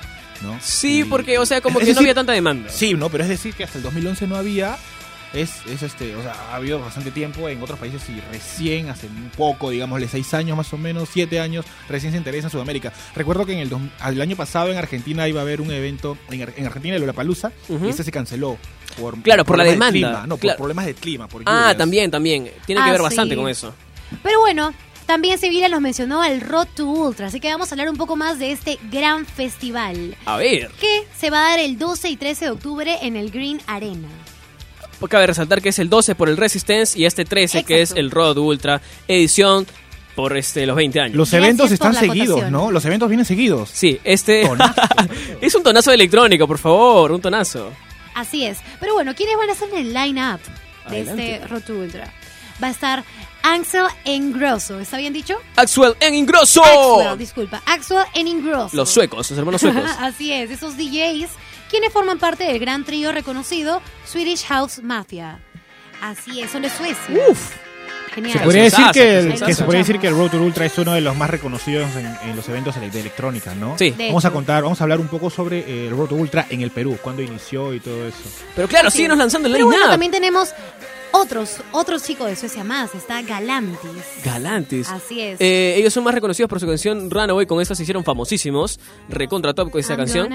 ¿no? 0.42 0.56
Sí, 0.62 1.00
Y- 1.00 1.04
porque, 1.04 1.38
o 1.38 1.44
sea, 1.46 1.60
como 1.60 1.80
es 1.80 1.86
que 1.86 1.92
no 1.92 2.00
había 2.00 2.14
tanta 2.14 2.32
demanda. 2.32 2.70
Sí, 2.70 2.94
no, 2.94 3.08
pero 3.10 3.24
es 3.24 3.28
decir 3.30 3.52
que 3.52 3.64
hasta 3.64 3.78
el 3.78 3.82
2011 3.82 4.28
no 4.28 4.36
había 4.36 4.76
es, 5.34 5.64
es 5.66 5.82
este, 5.82 6.14
o 6.16 6.22
sea, 6.22 6.32
ha 6.50 6.56
habido 6.56 6.78
bastante 6.80 7.10
tiempo 7.10 7.48
en 7.48 7.62
otros 7.62 7.78
países 7.78 8.02
y 8.08 8.20
recién, 8.32 8.88
hace 8.88 9.06
un 9.06 9.30
poco, 9.36 9.70
digámosle 9.70 10.08
seis 10.08 10.32
años 10.34 10.56
más 10.56 10.72
o 10.72 10.78
menos, 10.78 11.08
siete 11.12 11.40
años, 11.40 11.64
recién 11.88 12.12
se 12.12 12.18
interesa 12.18 12.48
en 12.48 12.50
Sudamérica. 12.50 12.92
Recuerdo 13.14 13.46
que 13.46 13.52
en 13.52 13.58
el, 13.60 13.68
dos- 13.68 13.80
el 14.06 14.20
año 14.20 14.36
pasado 14.36 14.70
en 14.70 14.78
Argentina 14.78 15.26
iba 15.28 15.40
a 15.40 15.42
haber 15.42 15.60
un 15.60 15.70
evento, 15.70 16.16
en, 16.30 16.42
Ar- 16.42 16.52
en 16.56 16.66
Argentina, 16.66 16.94
el 16.96 17.00
Lollapalooza, 17.02 17.52
Ujú. 17.68 17.86
y 17.86 17.90
este 17.90 18.04
se 18.04 18.10
canceló. 18.12 18.58
Por, 18.98 19.20
Claro, 19.22 19.44
por 19.46 19.56
la 19.56 19.64
de 19.64 19.70
demanda. 19.70 19.92
clima, 19.92 20.26
no, 20.26 20.36
Claro. 20.36 20.58
por 20.58 20.64
problemas 20.66 20.84
de 20.86 20.94
clima. 20.94 21.26
Por 21.28 21.42
Ah, 21.46 21.74
también, 21.76 22.10
también. 22.10 22.50
Tiene 22.66 22.82
que 22.82 22.88
Ah, 22.88 22.92
ver 22.92 23.00
bastante 23.02 23.34
con 23.34 23.48
eso. 23.48 23.72
Pero 24.22 24.40
bueno, 24.40 24.74
también 25.06 25.38
Sevilla 25.38 25.70
nos 25.70 25.80
mencionó 25.80 26.22
el 26.22 26.42
Road 26.42 26.68
to 26.76 26.86
Ultra, 26.86 27.28
así 27.28 27.40
que 27.40 27.48
vamos 27.50 27.70
a 27.70 27.74
hablar 27.74 27.88
un 27.88 27.96
poco 27.96 28.16
más 28.16 28.38
de 28.38 28.52
este 28.52 28.78
gran 28.90 29.24
festival 29.24 30.14
A 30.26 30.36
ver. 30.36 30.70
que 30.78 31.06
se 31.18 31.30
va 31.30 31.46
a 31.46 31.50
dar 31.50 31.60
el 31.60 31.78
12 31.78 32.10
y 32.10 32.16
13 32.16 32.44
de 32.44 32.50
octubre 32.50 32.98
en 33.00 33.16
el 33.16 33.30
Green 33.30 33.62
Arena. 33.66 34.08
Cabe 35.08 35.26
resaltar 35.26 35.60
que 35.60 35.70
es 35.70 35.78
el 35.78 35.88
12 35.88 36.14
por 36.14 36.28
el 36.28 36.36
Resistance 36.36 36.98
y 36.98 37.04
este 37.04 37.24
13 37.24 37.64
que 37.64 37.82
es 37.82 37.92
el 37.92 38.10
Road 38.10 38.38
Ultra 38.38 38.80
edición 39.08 39.66
por 40.14 40.36
este 40.36 40.66
los 40.66 40.76
20 40.76 41.00
años. 41.00 41.16
Los 41.16 41.30
Gracias 41.30 41.44
eventos 41.48 41.72
están 41.72 41.94
seguidos, 41.94 42.38
acotación. 42.38 42.52
¿no? 42.52 42.70
Los 42.70 42.84
eventos 42.84 43.08
vienen 43.08 43.24
seguidos. 43.24 43.70
Sí, 43.72 44.00
este 44.04 44.48
es 45.40 45.54
un 45.54 45.62
tonazo 45.62 45.90
electrónico, 45.92 46.46
por 46.46 46.58
favor, 46.58 47.12
un 47.12 47.20
tonazo. 47.20 47.70
Así 48.14 48.44
es. 48.44 48.58
Pero 48.80 48.94
bueno, 48.94 49.14
¿quiénes 49.14 49.36
van 49.36 49.48
a 49.48 49.52
estar 49.52 49.68
en 49.70 49.78
el 49.78 49.94
line-up 49.94 50.40
de 50.90 50.96
Adelante. 50.96 51.34
este 51.36 51.48
Road 51.48 51.62
to 51.62 51.74
Ultra? 51.74 52.12
Va 52.62 52.68
a 52.68 52.70
estar 52.70 53.04
Axel 53.42 53.86
Engrosso, 54.04 54.78
¿está 54.80 54.96
bien 54.98 55.12
dicho? 55.12 55.36
Axwell 55.56 55.94
en 56.00 56.14
Ingrosso. 56.14 56.62
Axwell, 56.64 57.18
disculpa. 57.18 57.62
Axel 57.66 57.98
en 58.14 58.28
Engrosso. 58.28 58.76
Los 58.76 58.90
suecos, 58.90 59.28
los 59.30 59.38
hermanos 59.38 59.60
suecos. 59.60 59.82
Así 60.00 60.32
es, 60.32 60.50
esos 60.50 60.76
DJs, 60.76 61.28
quienes 61.70 61.92
forman 61.92 62.18
parte 62.18 62.44
del 62.44 62.58
gran 62.58 62.84
trío 62.84 63.12
reconocido 63.12 63.82
Swedish 64.06 64.44
House 64.46 64.80
Mafia. 64.82 65.40
Así 66.00 66.40
es, 66.40 66.50
son 66.50 66.62
de 66.62 66.70
Suecia. 66.70 67.16
Uf. 67.28 67.50
Genial. 68.14 68.38
Se 68.40 68.44
podría 68.44 68.62
decir 68.64 68.84
que, 68.92 69.18
el- 69.20 69.40
que 69.42 69.54
se 69.54 69.64
podría 69.64 69.78
decir 69.78 69.98
que 69.98 70.06
el 70.08 70.14
Road 70.14 70.30
to 70.32 70.36
Ultra 70.36 70.66
es 70.66 70.76
uno 70.76 70.92
de 70.92 71.00
los 71.00 71.16
más 71.16 71.30
reconocidos 71.30 71.88
en, 71.96 72.14
en 72.28 72.36
los 72.36 72.46
eventos 72.48 72.74
de 72.78 73.00
electrónica, 73.00 73.54
¿no? 73.54 73.78
Sí. 73.78 73.90
De 73.90 74.08
Vamos 74.08 74.24
a 74.24 74.28
hecho. 74.28 74.34
contar, 74.34 74.62
vamos 74.62 74.78
a 74.80 74.84
hablar 74.84 75.00
un 75.00 75.08
poco 75.08 75.30
sobre 75.30 75.60
eh, 75.60 75.86
el 75.88 75.96
Road 75.96 76.08
to 76.08 76.14
Ultra 76.16 76.46
en 76.50 76.60
el 76.60 76.70
Perú, 76.70 76.98
cuándo 77.00 77.22
inició 77.22 77.72
y 77.72 77.80
todo 77.80 78.06
eso. 78.06 78.18
Pero 78.54 78.68
claro, 78.68 78.88
Así 78.88 78.98
síguenos 78.98 79.16
lanzando 79.16 79.48
el 79.48 79.54
Pero 79.54 79.64
bueno, 79.66 79.86
también 79.88 80.12
tenemos 80.12 80.50
otros, 81.12 81.60
otros 81.72 82.02
chicos 82.02 82.26
de 82.26 82.36
Suecia 82.36 82.64
más. 82.64 82.94
Está 82.94 83.22
Galantis. 83.22 84.24
Galantis. 84.24 84.88
Así 84.88 85.20
es. 85.20 85.40
Eh, 85.40 85.74
ellos 85.76 85.92
son 85.92 86.04
más 86.04 86.14
reconocidos 86.14 86.48
por 86.48 86.60
su 86.60 86.66
canción 86.66 87.10
Runaway, 87.10 87.46
con 87.46 87.60
esta 87.60 87.74
se 87.74 87.82
hicieron 87.82 88.04
famosísimos. 88.04 88.80
Recontra 89.08 89.54
top 89.54 89.70
con 89.70 89.80
esa 89.80 89.94
I'm 89.94 89.98
canción. 89.98 90.32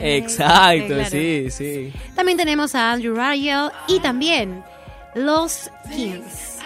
Exacto, 0.00 0.94
claro. 0.94 1.10
sí, 1.10 1.50
sí. 1.50 1.92
También 2.14 2.38
tenemos 2.38 2.74
a 2.74 2.92
Andrew 2.92 3.14
Rayel 3.14 3.70
y 3.88 4.00
también 4.00 4.64
Los 5.14 5.70
Kings. 5.94 6.56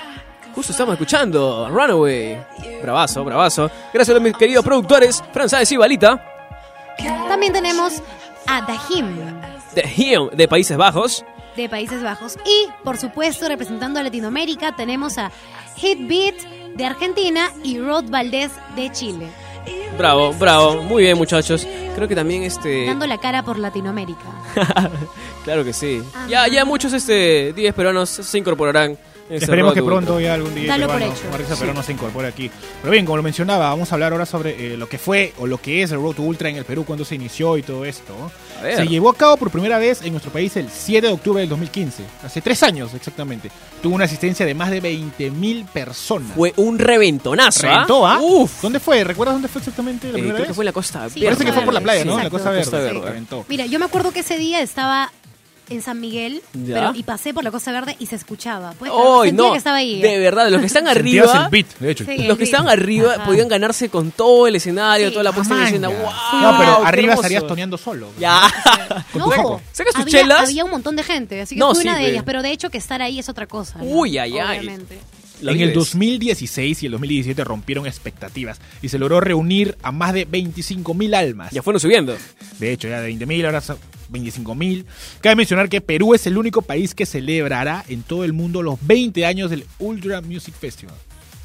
Justo 0.54 0.72
estamos 0.72 0.94
escuchando 0.94 1.68
Runaway. 1.70 2.38
Bravazo, 2.82 3.24
bravazo. 3.24 3.70
Gracias 3.94 4.16
a 4.16 4.20
mis 4.20 4.36
queridos 4.36 4.64
productores, 4.64 5.22
Fran 5.32 5.48
Sáez 5.48 5.70
y 5.72 5.76
Balita, 5.76 6.24
También 7.28 7.52
tenemos 7.52 8.02
a 8.46 8.66
The 8.66 8.74
Him 8.94 9.16
Him, 9.96 10.30
de 10.30 10.48
Países 10.48 10.76
Bajos. 10.76 11.24
De 11.56 11.68
Países 11.68 12.02
Bajos. 12.02 12.36
Y, 12.44 12.68
por 12.84 12.96
supuesto, 12.96 13.48
representando 13.48 14.00
a 14.00 14.02
Latinoamérica, 14.02 14.76
tenemos 14.76 15.18
a 15.18 15.30
Hit 15.76 16.06
Beat 16.06 16.36
de 16.76 16.84
Argentina 16.84 17.50
y 17.64 17.78
Rod 17.78 18.10
Valdés 18.10 18.50
de 18.76 18.90
Chile. 18.92 19.28
Bravo, 19.98 20.32
bravo. 20.32 20.82
Muy 20.82 21.02
bien, 21.02 21.18
muchachos. 21.18 21.66
Creo 21.94 22.08
que 22.08 22.14
también 22.14 22.42
este. 22.42 22.86
Dando 22.86 23.06
la 23.06 23.18
cara 23.18 23.42
por 23.42 23.58
Latinoamérica. 23.58 24.24
Claro 25.44 25.64
que 25.64 25.72
sí. 25.72 26.02
Ya, 26.28 26.46
ya 26.48 26.66
muchos 26.66 26.92
este 26.92 27.54
10 27.54 27.74
peruanos 27.74 28.10
se 28.10 28.38
incorporarán. 28.38 28.98
Esperemos 29.30 29.72
que 29.74 29.80
to 29.80 29.86
pronto 29.86 30.12
Ultra. 30.14 30.26
ya 30.28 30.34
algún 30.34 30.54
día 30.54 30.66
Dalo 30.68 30.88
por 30.88 31.02
hecho. 31.02 31.12
un 31.28 31.34
artista 31.34 31.56
peruano 31.56 31.82
se 31.82 31.92
incorpore 31.92 32.28
aquí. 32.28 32.50
Pero 32.82 32.92
bien, 32.92 33.04
como 33.06 33.16
lo 33.16 33.22
mencionaba, 33.22 33.68
vamos 33.70 33.90
a 33.92 33.94
hablar 33.94 34.12
ahora 34.12 34.26
sobre 34.26 34.74
eh, 34.74 34.76
lo 34.76 34.88
que 34.88 34.98
fue 34.98 35.32
o 35.38 35.46
lo 35.46 35.58
que 35.58 35.82
es 35.82 35.90
el 35.92 35.98
Road 35.98 36.14
to 36.16 36.22
Ultra 36.22 36.48
en 36.48 36.56
el 36.56 36.64
Perú, 36.64 36.84
cuando 36.84 37.04
se 37.04 37.14
inició 37.14 37.56
y 37.56 37.62
todo 37.62 37.84
esto. 37.84 38.14
Se 38.60 38.86
llevó 38.86 39.08
a 39.10 39.14
cabo 39.16 39.36
por 39.38 39.50
primera 39.50 39.78
vez 39.78 40.02
en 40.02 40.12
nuestro 40.12 40.30
país 40.32 40.54
el 40.56 40.68
7 40.70 41.06
de 41.06 41.12
octubre 41.12 41.40
del 41.40 41.48
2015, 41.48 42.02
hace 42.24 42.40
tres 42.42 42.62
años 42.62 42.92
exactamente. 42.94 43.50
Tuvo 43.82 43.94
una 43.94 44.04
asistencia 44.04 44.44
de 44.44 44.54
más 44.54 44.70
de 44.70 44.82
20.000 44.82 45.66
personas. 45.66 46.32
Fue 46.34 46.52
un 46.56 46.78
reventonazo. 46.78 47.66
¿ah? 47.66 47.70
Reventó, 47.72 48.06
¿ah? 48.06 48.18
Uf. 48.20 48.60
¿Dónde 48.60 48.78
fue? 48.80 49.02
¿Recuerdas 49.04 49.34
dónde 49.36 49.48
fue 49.48 49.60
exactamente 49.60 50.08
la 50.08 50.10
Eh, 50.10 50.12
primera 50.14 50.34
creo 50.34 50.44
que 50.44 50.48
vez? 50.50 50.56
fue 50.56 50.62
en 50.64 50.66
la 50.66 50.72
Costa 50.72 51.08
Sí. 51.08 51.20
Parece 51.22 51.44
que 51.44 51.52
fue 51.52 51.62
por 51.62 51.72
la 51.72 51.80
playa, 51.80 52.04
¿no? 52.04 52.12
Sí, 52.12 52.18
En 52.18 52.24
la 52.24 52.30
Costa 52.30 52.50
Verde. 52.50 52.62
Costa 52.64 52.78
Verde. 52.78 53.00
Reventó. 53.00 53.44
Mira, 53.48 53.64
yo 53.66 53.78
me 53.78 53.86
acuerdo 53.86 54.10
que 54.12 54.20
ese 54.20 54.36
día 54.36 54.60
estaba 54.60 55.10
en 55.70 55.82
San 55.82 56.00
Miguel 56.00 56.42
pero, 56.66 56.92
y 56.94 57.02
pasé 57.02 57.32
por 57.32 57.42
la 57.44 57.50
Costa 57.50 57.72
Verde 57.72 57.96
y 57.98 58.06
se 58.06 58.16
escuchaba. 58.16 58.72
¿Puedes 58.72 58.94
creer? 58.94 59.08
¡Ay, 59.22 59.28
Sentía 59.30 59.46
no! 59.46 59.52
que 59.52 59.58
estaba 59.58 59.76
ahí. 59.76 60.02
De 60.02 60.18
verdad, 60.18 60.48
los 60.50 60.60
que 60.60 60.66
están 60.66 60.86
arriba. 60.88 61.44
el 61.44 61.50
beat, 61.50 61.66
de 61.78 61.90
hecho. 61.90 62.04
Sí. 62.04 62.24
Los 62.24 62.36
que 62.36 62.44
estaban 62.44 62.68
arriba 62.68 63.14
Ajá. 63.14 63.24
podían 63.24 63.48
ganarse 63.48 63.88
con 63.88 64.10
todo 64.10 64.46
el 64.46 64.56
escenario, 64.56 65.06
Sí. 65.08 65.12
toda 65.12 65.24
la 65.24 65.32
puesta 65.32 65.54
en 65.54 65.62
escena. 65.62 65.88
¡Wow! 65.88 66.40
No, 66.42 66.58
pero 66.58 66.84
arriba 66.84 67.14
estarías 67.14 67.46
toneando 67.46 67.78
solo. 67.78 68.08
Ya. 68.18 68.42
Con 69.12 69.20
No, 69.22 69.30
tu. 69.30 69.60
¿Sacas 69.72 69.94
tus 69.94 70.02
había, 70.02 70.20
chelas? 70.20 70.42
había 70.48 70.64
un 70.64 70.70
montón 70.70 70.96
de 70.96 71.02
gente, 71.02 71.40
así 71.40 71.54
que 71.54 71.58
No, 71.60 71.74
fui 71.74 71.82
sí, 71.82 71.88
una 71.88 71.96
de 71.98 72.10
ellas. 72.10 72.22
Pero 72.26 72.42
de 72.42 72.50
hecho 72.52 72.70
que 72.70 72.78
estar 72.78 73.00
ahí 73.02 73.18
es 73.18 73.28
otra 73.28 73.46
cosa. 73.46 73.78
Uy, 73.80 74.18
ay, 74.18 74.38
ay. 74.38 74.58
Obviamente. 74.58 74.98
En 75.42 75.48
el 75.48 75.56
vives. 75.56 75.74
2016 75.74 76.82
y 76.82 76.86
el 76.86 76.92
2017 76.92 77.44
rompieron 77.44 77.86
expectativas 77.86 78.60
y 78.82 78.88
se 78.88 78.98
logró 78.98 79.20
reunir 79.20 79.76
a 79.82 79.92
más 79.92 80.12
de 80.12 80.26
25.000 80.28 81.14
almas. 81.14 81.52
Ya 81.52 81.62
fueron 81.62 81.80
subiendo. 81.80 82.16
De 82.58 82.72
hecho, 82.72 82.88
ya 82.88 83.00
de 83.00 83.10
20.000 83.12 83.46
ahora 83.46 83.60
son 83.60 83.78
25.000. 84.12 84.84
Cabe 85.20 85.36
mencionar 85.36 85.68
que 85.68 85.80
Perú 85.80 86.14
es 86.14 86.26
el 86.26 86.36
único 86.36 86.62
país 86.62 86.94
que 86.94 87.06
celebrará 87.06 87.84
en 87.88 88.02
todo 88.02 88.24
el 88.24 88.32
mundo 88.32 88.62
los 88.62 88.78
20 88.86 89.24
años 89.26 89.50
del 89.50 89.64
Ultra 89.78 90.20
Music 90.20 90.54
Festival. 90.58 90.94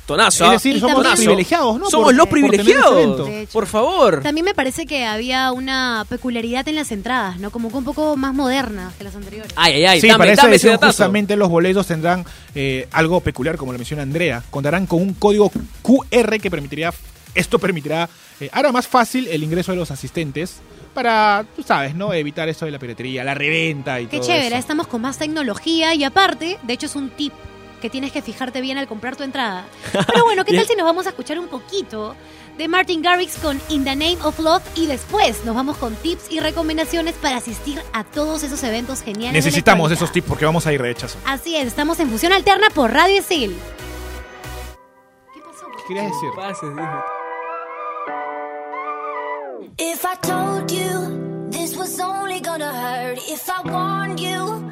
Tonazo. 0.06 0.46
Es 0.46 0.52
decir, 0.52 0.76
Y 0.76 0.80
somos 0.80 1.04
los 1.04 1.16
privilegiados, 1.16 1.80
¿no? 1.80 1.90
Somos 1.90 2.08
Por- 2.08 2.16
los 2.16 2.28
privilegiados. 2.28 3.30
Por 3.52 3.66
favor. 3.68 4.22
También 4.22 4.46
me 4.46 4.54
parece 4.54 4.86
que 4.86 5.06
había 5.06 5.52
una 5.52 6.06
peculiaridad 6.10 6.68
en 6.68 6.76
las 6.76 6.92
entradas, 6.92 7.40
¿no? 7.40 7.50
Como 7.50 7.70
que 7.70 7.78
un 7.78 7.84
poco 7.84 8.16
más 8.16 8.34
modernas 8.34 8.94
que 8.96 9.04
las 9.04 9.16
anteriores. 9.16 9.52
Ay, 9.56 9.74
ay, 9.74 9.86
ay. 9.86 10.02
Sí, 10.02 10.08
dame, 10.08 10.20
para 10.26 10.36
dame 10.36 10.56
ese 10.56 10.68
edición 10.68 10.74
datazo. 10.74 10.92
justamente 10.92 11.36
los 11.36 11.50
boletos 11.50 11.88
tendrán 11.88 12.24
eh, 12.54 12.88
algo 12.92 13.20
peculiar, 13.22 13.58
como 13.58 13.72
lo 13.72 13.80
menciona 13.80 14.04
Andrea. 14.04 14.44
Contarán 14.52 14.86
con 14.86 15.02
un 15.02 15.14
código 15.16 15.52
QR 15.82 16.40
que 16.40 16.52
permitirá, 16.52 16.94
esto 17.34 17.58
permitirá, 17.60 18.08
eh, 18.40 18.50
hará 18.52 18.72
más 18.72 18.88
fácil 18.88 19.28
el 19.28 19.44
ingreso 19.44 19.72
de 19.72 19.78
los 19.78 19.90
asistentes 19.92 20.58
para, 20.94 21.46
tú 21.56 21.64
sabes, 21.64 21.96
¿no? 21.96 22.14
Evitar 22.14 22.48
esto 22.48 22.66
de 22.66 22.72
la 22.72 22.80
piratería, 22.80 23.24
la 23.24 23.34
reventa 23.34 24.00
y 24.00 24.06
Qué 24.08 24.18
todo 24.18 24.28
chévere, 24.28 24.48
eso. 24.48 24.56
estamos 24.58 24.88
con 24.88 25.02
más 25.02 25.18
tecnología 25.18 25.94
y 25.94 26.04
aparte, 26.06 26.58
de 26.64 26.74
hecho 26.74 26.86
es 26.86 26.96
un 26.96 27.10
tip 27.10 27.34
que 27.82 27.90
tienes 27.90 28.12
que 28.12 28.22
fijarte 28.22 28.62
bien 28.62 28.78
al 28.78 28.88
comprar 28.88 29.16
tu 29.16 29.24
entrada. 29.24 29.66
Pero 29.92 30.24
bueno, 30.24 30.46
¿qué 30.46 30.56
tal 30.56 30.66
si 30.66 30.76
nos 30.76 30.86
vamos 30.86 31.06
a 31.06 31.10
escuchar 31.10 31.40
un 31.40 31.48
poquito 31.48 32.16
de 32.58 32.68
Martin 32.68 33.02
Garrix 33.02 33.38
con 33.38 33.60
In 33.70 33.84
the 33.84 33.96
Name 33.96 34.18
of 34.24 34.40
Love 34.40 34.64
y 34.76 34.86
después 34.88 35.44
nos 35.44 35.56
vamos 35.56 35.78
con 35.78 35.96
tips 35.96 36.32
y 36.32 36.40
recomendaciones 36.40 37.16
para 37.16 37.38
asistir 37.38 37.82
a 37.94 38.04
todos 38.04 38.44
esos 38.44 38.64
eventos 38.64 39.02
geniales? 39.02 39.34
Necesitamos 39.34 39.92
esos 39.92 40.12
tips 40.12 40.28
porque 40.28 40.46
vamos 40.46 40.66
a 40.68 40.74
ir 40.74 40.82
de 40.82 40.92
hechazo. 40.92 41.18
Así 41.26 41.56
es, 41.56 41.68
estamos 41.68 42.00
en 42.00 42.10
Fusión 42.10 42.34
Alterna 42.34 42.70
por 42.70 42.92
Radio 42.92 43.20
Isil. 43.20 43.56
¿Qué 45.34 45.42
pasó? 45.42 45.66
¿Qué 45.78 45.84
querías 45.88 46.06
decir? 46.12 46.30
Pases, 46.36 46.76
dije. 46.76 47.26
If 49.78 50.06
I 50.06 50.16
told 50.22 50.72
you 50.72 51.50
this 51.52 51.76
was 51.76 52.00
only 52.00 52.40
gonna 52.40 52.72
hurt, 52.72 53.18
if 53.28 53.50
I 53.50 53.62
warned 53.70 54.20
you 54.20 54.72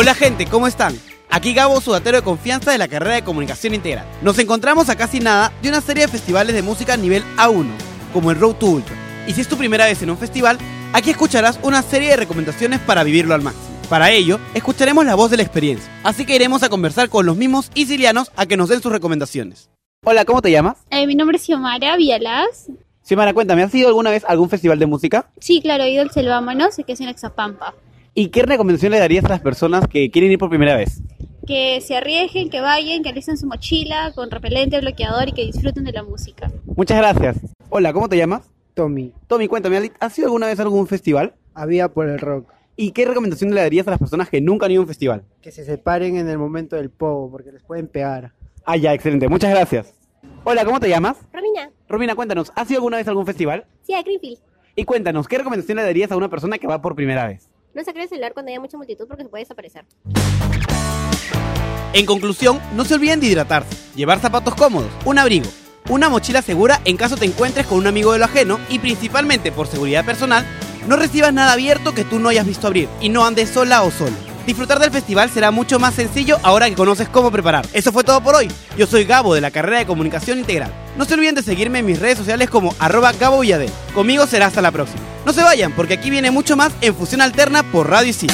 Hola 0.00 0.14
gente, 0.14 0.46
¿cómo 0.46 0.68
están? 0.68 0.96
Aquí 1.28 1.54
Gabo, 1.54 1.80
sudatero 1.80 2.18
de 2.18 2.22
confianza 2.22 2.70
de 2.70 2.78
la 2.78 2.86
carrera 2.86 3.16
de 3.16 3.24
Comunicación 3.24 3.74
Integral. 3.74 4.06
Nos 4.22 4.38
encontramos 4.38 4.88
a 4.90 4.94
casi 4.94 5.18
nada 5.18 5.52
de 5.60 5.70
una 5.70 5.80
serie 5.80 6.06
de 6.06 6.12
festivales 6.12 6.54
de 6.54 6.62
música 6.62 6.94
a 6.94 6.96
nivel 6.96 7.24
A1, 7.36 7.66
como 8.12 8.30
el 8.30 8.38
Road 8.38 8.54
to 8.54 8.66
Ultra, 8.66 8.94
Y 9.26 9.32
si 9.32 9.40
es 9.40 9.48
tu 9.48 9.56
primera 9.56 9.86
vez 9.86 10.00
en 10.00 10.10
un 10.10 10.16
festival, 10.16 10.56
aquí 10.92 11.10
escucharás 11.10 11.58
una 11.64 11.82
serie 11.82 12.10
de 12.10 12.16
recomendaciones 12.16 12.78
para 12.78 13.02
vivirlo 13.02 13.34
al 13.34 13.42
máximo. 13.42 13.66
Para 13.88 14.12
ello, 14.12 14.38
escucharemos 14.54 15.04
la 15.04 15.16
voz 15.16 15.32
de 15.32 15.38
la 15.38 15.42
experiencia, 15.42 15.90
así 16.04 16.24
que 16.24 16.36
iremos 16.36 16.62
a 16.62 16.68
conversar 16.68 17.08
con 17.08 17.26
los 17.26 17.36
mismos 17.36 17.68
sicilianos 17.74 18.30
a 18.36 18.46
que 18.46 18.56
nos 18.56 18.68
den 18.68 18.80
sus 18.80 18.92
recomendaciones. 18.92 19.68
Hola, 20.04 20.24
¿cómo 20.24 20.40
te 20.40 20.52
llamas? 20.52 20.76
Eh, 20.90 21.08
mi 21.08 21.16
nombre 21.16 21.38
es 21.38 21.42
Xiomara 21.42 21.96
Vialas. 21.96 22.68
Xiomara, 23.02 23.34
cuéntame, 23.34 23.64
¿has 23.64 23.74
ido 23.74 23.88
alguna 23.88 24.12
vez 24.12 24.24
a 24.24 24.28
algún 24.28 24.48
festival 24.48 24.78
de 24.78 24.86
música? 24.86 25.28
Sí, 25.40 25.60
claro, 25.60 25.82
he 25.82 25.90
ido 25.90 26.02
al 26.02 26.12
Selvámonos, 26.12 26.76
que 26.86 26.92
es 26.92 27.00
en 27.00 27.08
Exapampa. 27.08 27.74
¿Y 28.14 28.28
qué 28.28 28.42
recomendación 28.42 28.92
le 28.92 28.98
darías 28.98 29.24
a 29.24 29.28
las 29.28 29.40
personas 29.40 29.86
que 29.86 30.10
quieren 30.10 30.32
ir 30.32 30.38
por 30.38 30.48
primera 30.48 30.76
vez? 30.76 31.00
Que 31.46 31.80
se 31.80 31.96
arriesguen, 31.96 32.50
que 32.50 32.60
vayan, 32.60 33.02
que 33.02 33.08
alisten 33.10 33.36
su 33.38 33.46
mochila 33.46 34.12
con 34.14 34.30
repelente, 34.30 34.80
bloqueador 34.80 35.28
y 35.28 35.32
que 35.32 35.46
disfruten 35.46 35.84
de 35.84 35.92
la 35.92 36.02
música. 36.02 36.50
Muchas 36.76 36.98
gracias. 36.98 37.36
Hola, 37.70 37.92
¿cómo 37.92 38.08
te 38.08 38.16
llamas? 38.16 38.50
Tommy. 38.74 39.12
Tommy, 39.26 39.48
cuéntame, 39.48 39.92
¿has 40.00 40.18
ido 40.18 40.26
alguna 40.26 40.46
vez 40.46 40.58
a 40.58 40.62
algún 40.62 40.86
festival? 40.86 41.34
Había 41.54 41.88
por 41.88 42.08
el 42.08 42.18
rock. 42.18 42.52
¿Y 42.76 42.92
qué 42.92 43.04
recomendación 43.06 43.54
le 43.54 43.60
darías 43.60 43.86
a 43.88 43.90
las 43.90 43.98
personas 43.98 44.28
que 44.28 44.40
nunca 44.40 44.66
han 44.66 44.72
ido 44.72 44.80
a 44.80 44.84
un 44.84 44.88
festival? 44.88 45.24
Que 45.40 45.50
se 45.50 45.64
separen 45.64 46.16
en 46.16 46.28
el 46.28 46.38
momento 46.38 46.76
del 46.76 46.90
pogo, 46.90 47.30
porque 47.30 47.50
les 47.50 47.62
pueden 47.62 47.88
pegar. 47.88 48.32
Ah, 48.64 48.76
ya, 48.76 48.92
excelente. 48.94 49.28
Muchas 49.28 49.50
gracias. 49.50 49.94
Hola, 50.44 50.64
¿cómo 50.64 50.78
te 50.78 50.88
llamas? 50.88 51.16
Romina, 51.32 51.70
Romina, 51.88 52.14
cuéntanos, 52.14 52.52
¿has 52.54 52.70
ido 52.70 52.78
alguna 52.78 52.98
vez 52.98 53.06
a 53.06 53.10
algún 53.10 53.26
festival? 53.26 53.64
sí, 53.82 53.94
a 53.94 54.02
Greenfield. 54.02 54.38
Y 54.76 54.84
cuéntanos, 54.84 55.26
¿qué 55.26 55.38
recomendación 55.38 55.76
le 55.76 55.82
darías 55.82 56.12
a 56.12 56.16
una 56.16 56.28
persona 56.28 56.58
que 56.58 56.66
va 56.68 56.80
por 56.80 56.94
primera 56.94 57.26
vez? 57.26 57.48
No 57.78 57.84
sacar 57.84 58.02
el 58.02 58.08
celular 58.08 58.32
cuando 58.32 58.50
haya 58.50 58.58
mucha 58.58 58.76
multitud 58.76 59.06
porque 59.06 59.22
se 59.22 59.28
puede 59.28 59.44
desaparecer. 59.44 59.84
En 61.92 62.06
conclusión, 62.06 62.60
no 62.74 62.84
se 62.84 62.94
olviden 62.94 63.20
de 63.20 63.28
hidratarse, 63.28 63.70
llevar 63.94 64.18
zapatos 64.18 64.56
cómodos, 64.56 64.90
un 65.04 65.16
abrigo, 65.16 65.46
una 65.88 66.08
mochila 66.08 66.42
segura 66.42 66.80
en 66.84 66.96
caso 66.96 67.16
te 67.16 67.24
encuentres 67.24 67.68
con 67.68 67.78
un 67.78 67.86
amigo 67.86 68.12
de 68.12 68.18
lo 68.18 68.24
ajeno 68.24 68.58
y 68.68 68.80
principalmente 68.80 69.52
por 69.52 69.68
seguridad 69.68 70.04
personal, 70.04 70.44
no 70.88 70.96
recibas 70.96 71.32
nada 71.32 71.52
abierto 71.52 71.94
que 71.94 72.02
tú 72.02 72.18
no 72.18 72.30
hayas 72.30 72.48
visto 72.48 72.66
abrir 72.66 72.88
y 73.00 73.10
no 73.10 73.24
andes 73.24 73.48
sola 73.48 73.84
o 73.84 73.92
solo. 73.92 74.27
Disfrutar 74.48 74.78
del 74.78 74.90
festival 74.90 75.28
será 75.28 75.50
mucho 75.50 75.78
más 75.78 75.92
sencillo 75.92 76.38
ahora 76.42 76.70
que 76.70 76.74
conoces 76.74 77.06
cómo 77.10 77.30
preparar. 77.30 77.66
Eso 77.74 77.92
fue 77.92 78.02
todo 78.02 78.22
por 78.22 78.34
hoy. 78.34 78.48
Yo 78.78 78.86
soy 78.86 79.04
Gabo 79.04 79.34
de 79.34 79.42
la 79.42 79.50
carrera 79.50 79.80
de 79.80 79.84
Comunicación 79.84 80.38
Integral. 80.38 80.72
No 80.96 81.04
se 81.04 81.12
olviden 81.12 81.34
de 81.34 81.42
seguirme 81.42 81.80
en 81.80 81.84
mis 81.84 82.00
redes 82.00 82.16
sociales 82.16 82.48
como 82.48 82.74
arroba 82.78 83.12
Gabo 83.12 83.40
Villadel. 83.40 83.70
Conmigo 83.92 84.26
será 84.26 84.46
hasta 84.46 84.62
la 84.62 84.70
próxima. 84.70 85.02
No 85.26 85.34
se 85.34 85.42
vayan 85.42 85.72
porque 85.72 85.92
aquí 85.92 86.08
viene 86.08 86.30
mucho 86.30 86.56
más 86.56 86.72
en 86.80 86.94
Fusión 86.94 87.20
Alterna 87.20 87.62
por 87.62 87.90
Radio 87.90 88.08
Isil. 88.08 88.30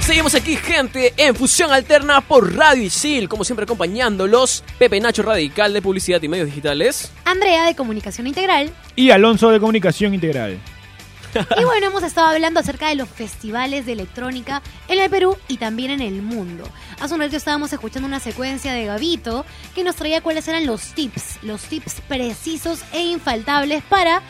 Seguimos 0.00 0.34
aquí, 0.34 0.56
gente, 0.56 1.14
en 1.16 1.36
Fusión 1.36 1.70
Alterna 1.70 2.20
por 2.20 2.56
Radio 2.56 2.82
Isil, 2.82 3.28
como 3.28 3.44
siempre 3.44 3.62
acompañándolos, 3.62 4.64
Pepe 4.76 4.98
Nacho 4.98 5.22
Radical 5.22 5.72
de 5.72 5.82
Publicidad 5.82 6.20
y 6.20 6.26
Medios 6.26 6.48
Digitales. 6.48 7.12
Andrea 7.24 7.64
de 7.64 7.76
Comunicación 7.76 8.26
Integral. 8.26 8.72
Y 8.96 9.12
Alonso 9.12 9.50
de 9.50 9.60
Comunicación 9.60 10.14
Integral. 10.14 10.58
Y 11.58 11.64
bueno, 11.64 11.86
hemos 11.86 12.02
estado 12.02 12.28
hablando 12.28 12.60
acerca 12.60 12.88
de 12.88 12.94
los 12.94 13.08
festivales 13.08 13.86
de 13.86 13.92
electrónica 13.92 14.62
en 14.88 15.00
el 15.00 15.10
Perú 15.10 15.36
y 15.48 15.56
también 15.58 15.90
en 15.90 16.00
el 16.00 16.22
mundo. 16.22 16.68
Hace 17.00 17.14
un 17.14 17.20
rato 17.20 17.36
estábamos 17.36 17.72
escuchando 17.72 18.06
una 18.06 18.20
secuencia 18.20 18.72
de 18.72 18.86
Gabito 18.86 19.44
que 19.74 19.84
nos 19.84 19.96
traía 19.96 20.20
cuáles 20.20 20.48
eran 20.48 20.66
los 20.66 20.94
tips, 20.94 21.42
los 21.42 21.62
tips 21.62 22.00
precisos 22.08 22.80
e 22.92 23.02
infaltables 23.02 23.82
para 23.84 24.22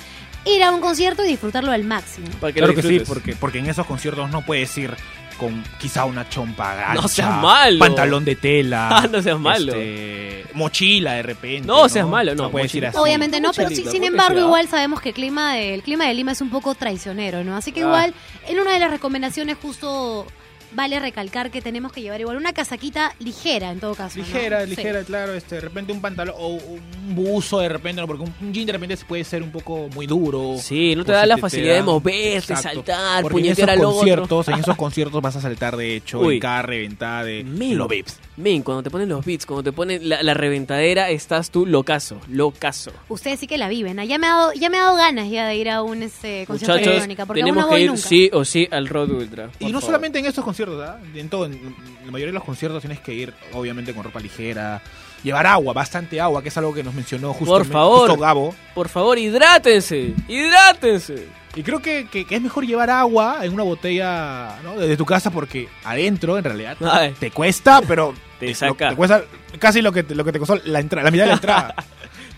ir 0.45 0.63
a 0.63 0.73
un 0.73 0.81
concierto 0.81 1.25
y 1.25 1.29
disfrutarlo 1.29 1.73
al 1.73 1.85
máximo. 1.85 2.29
Para 2.41 2.53
que 2.53 2.61
Claro 2.61 2.75
que 2.75 2.83
sí, 2.83 3.01
porque, 3.01 3.37
porque 3.37 3.59
en 3.59 3.67
esos 3.67 3.87
conciertos 3.87 4.31
no 4.31 4.45
puedes 4.45 4.77
ir 4.79 4.97
con 5.39 5.65
quizá 5.79 6.05
una 6.05 6.29
chompa 6.29 6.93
No 6.95 7.09
seas 7.09 7.31
malo. 7.41 7.79
pantalón 7.79 8.25
de 8.25 8.37
tela, 8.37 8.89
Ah, 8.93 9.07
no 9.11 9.23
seas 9.23 9.39
malo. 9.39 9.73
este, 9.73 10.45
mochila 10.53 11.15
de 11.15 11.23
repente. 11.23 11.67
No 11.67 11.89
seas 11.89 12.07
malo, 12.07 12.35
no, 12.35 12.51
puedes 12.51 12.75
ir 12.75 12.85
así. 12.87 12.99
Obviamente 12.99 13.41
no, 13.41 13.53
pero 13.55 13.69
sí, 13.71 13.77
sin 13.77 13.85
¿por 13.85 14.01
qué 14.01 14.07
embargo 14.09 14.41
igual 14.41 14.69
sabemos 14.69 15.01
que 15.01 15.11
el 15.11 15.15
clima, 15.15 15.55
de, 15.55 15.75
el 15.75 15.83
clima 15.83 16.07
de 16.07 16.15
Lima 16.15 16.33
es 16.33 16.41
un 16.41 16.51
poco 16.51 16.75
traicionero, 16.75 17.45
¿no? 17.45 17.57
Así 17.57 17.73
que 17.73 17.81
Ah. 17.81 17.85
igual 17.87 18.15
en 18.49 18.59
una 18.61 18.73
de 18.73 18.81
las 18.81 18.91
recomendaciones 18.91 19.57
justo 19.63 20.27
vale 20.73 21.01
recalcar 21.01 21.51
que 21.51 21.63
tenemos 21.63 21.93
que 21.93 22.03
llevar 22.03 22.21
igual 22.21 22.37
una 22.37 22.53
casaquita 22.53 23.15
ligera 23.19 23.71
en 23.71 23.81
todo 23.81 23.95
caso. 23.95 24.19
¿no? 24.19 24.25
Ligera, 24.25 24.65
Sí. 24.65 24.71
ligera, 24.71 25.03
claro, 25.05 25.35
este, 25.35 25.57
de 25.57 25.61
repente 25.63 25.93
un 25.93 26.01
pantalón 26.01 26.35
o 26.39 26.49
un 26.49 27.15
buzo 27.15 27.61
de 27.61 27.69
repente, 27.69 28.01
no, 28.01 28.07
porque 28.07 28.25
un, 28.25 28.35
un 28.41 28.53
jean 28.53 28.67
de 28.67 28.73
repente 28.73 28.97
puede 29.07 29.25
ser 29.25 29.43
un 29.43 29.51
poco 29.51 29.89
muy 29.95 30.07
duro. 30.07 30.57
Sí, 30.59 30.95
no 30.97 31.05
te 31.05 31.13
da 31.13 31.23
si 31.23 31.29
la 31.29 31.39
facilidad 31.39 31.75
de 31.77 31.83
moverte, 31.83 32.37
Exacto. 32.37 32.63
saltar, 32.63 33.23
Porque 33.23 33.39
en 33.39 33.45
esos 33.47 33.57
puñetear 33.57 33.71
al 33.71 33.79
otro. 33.85 33.93
conciertos, 33.99 34.49
en 34.49 34.55
esos 34.59 34.77
conciertos 34.77 35.23
vas 35.23 35.37
a 35.37 35.41
saltar 35.41 35.77
de 35.77 35.97
hecho, 35.97 36.21
Uy. 36.21 36.35
en 36.35 36.41
cada 36.41 36.63
reventada 36.63 37.25
de 37.25 37.45
los 37.45 37.89
vips. 37.89 38.19
Men, 38.39 38.63
cuando 38.63 38.83
te 38.85 38.91
ponen 38.91 39.09
los 39.09 39.25
beats, 39.27 39.45
cuando 39.47 39.65
te 39.65 39.73
ponen 39.73 40.09
la, 40.09 40.23
la 40.23 40.33
reventadera, 40.33 41.11
estás 41.11 41.51
tú 41.51 41.67
locazo, 41.67 42.21
locazo. 42.29 42.93
Ustedes 43.09 43.41
sí 43.41 43.47
que 43.49 43.59
la 43.59 43.69
viven. 43.69 43.99
¿ah? 43.99 44.05
Ya 44.05 44.17
me 44.17 44.29
ha 44.29 44.31
dado, 44.31 44.53
ya 44.53 44.71
me 44.71 44.79
ha 44.79 44.83
dado 44.85 44.97
ganas 44.97 45.29
ya 45.29 45.47
de 45.49 45.57
ir 45.57 45.69
a 45.69 45.83
un 45.83 46.03
este, 46.05 46.47
concierto 46.47 46.77
de 46.77 46.83
electrónica, 46.85 47.27
porque 47.27 47.43
aún 47.43 47.47
tenemos 47.49 47.65
no 47.65 47.69
que 47.69 47.75
voy 47.75 47.83
ir 47.83 47.91
nunca. 47.91 48.03
sí 48.09 48.31
o 48.33 48.45
sí 48.45 48.69
al 48.71 48.87
Road 48.89 49.11
Ultra. 49.11 49.51
Y 49.59 49.65
no 49.67 49.73
favor. 49.81 49.83
solamente 49.83 50.19
en 50.21 50.27
estos 50.27 50.45
conciertos, 50.45 50.81
¿ah? 50.89 50.99
en 51.15 51.29
todo, 51.29 51.47
en 51.47 51.61
la 52.05 52.13
mayoría 52.13 52.27
de 52.29 52.33
los 52.39 52.45
conciertos 52.45 52.81
tienes 52.81 53.01
que 53.01 53.13
ir, 53.13 53.35
obviamente, 53.53 53.93
con 53.93 54.05
ropa 54.05 54.21
ligera, 54.21 54.81
llevar 55.25 55.47
agua, 55.49 55.73
bastante 55.73 56.21
agua, 56.21 56.41
que 56.41 56.49
es 56.51 56.57
algo 56.57 56.73
que 56.73 56.85
nos 56.85 56.95
mencionó 56.95 57.33
justo, 57.35 57.53
Por 57.55 57.67
favor. 57.67 58.09
justo 58.09 58.21
Gabo. 58.23 58.55
Por 58.75 58.89
favor, 58.89 59.19
hidrátense, 59.19 60.15
hidrátense. 60.29 61.27
Y 61.57 61.63
creo 61.65 61.81
que, 61.81 62.07
que- 62.09 62.25
que 62.25 62.37
es 62.37 62.43
mejor 62.43 62.65
llevar 62.67 62.89
agua 62.91 63.39
en 63.43 63.53
una 63.53 63.65
botella 63.65 64.61
¿no? 64.63 64.79
desde 64.79 64.97
tu 64.97 65.05
casa 65.05 65.31
porque 65.33 65.69
adentro, 65.83 66.39
en 66.39 66.45
realidad, 66.45 66.77
Ay. 66.81 67.15
te 67.19 67.31
cuesta, 67.33 67.81
pero 67.89 68.15
Te 68.39 68.49
lo- 68.49 68.55
saca. 68.55 68.91
te 68.91 68.97
cuesta 68.97 69.25
casi 69.59 69.83
lo 69.83 69.93
que 69.93 70.03
te, 70.03 70.15
lo 70.15 70.25
que 70.25 70.33
te 70.33 70.39
costó 70.39 70.57
la, 70.65 70.81
entrada, 70.81 71.05
la 71.05 71.11
mitad 71.11 71.25
de 71.25 71.29
la 71.29 71.35
entrada. 71.35 71.75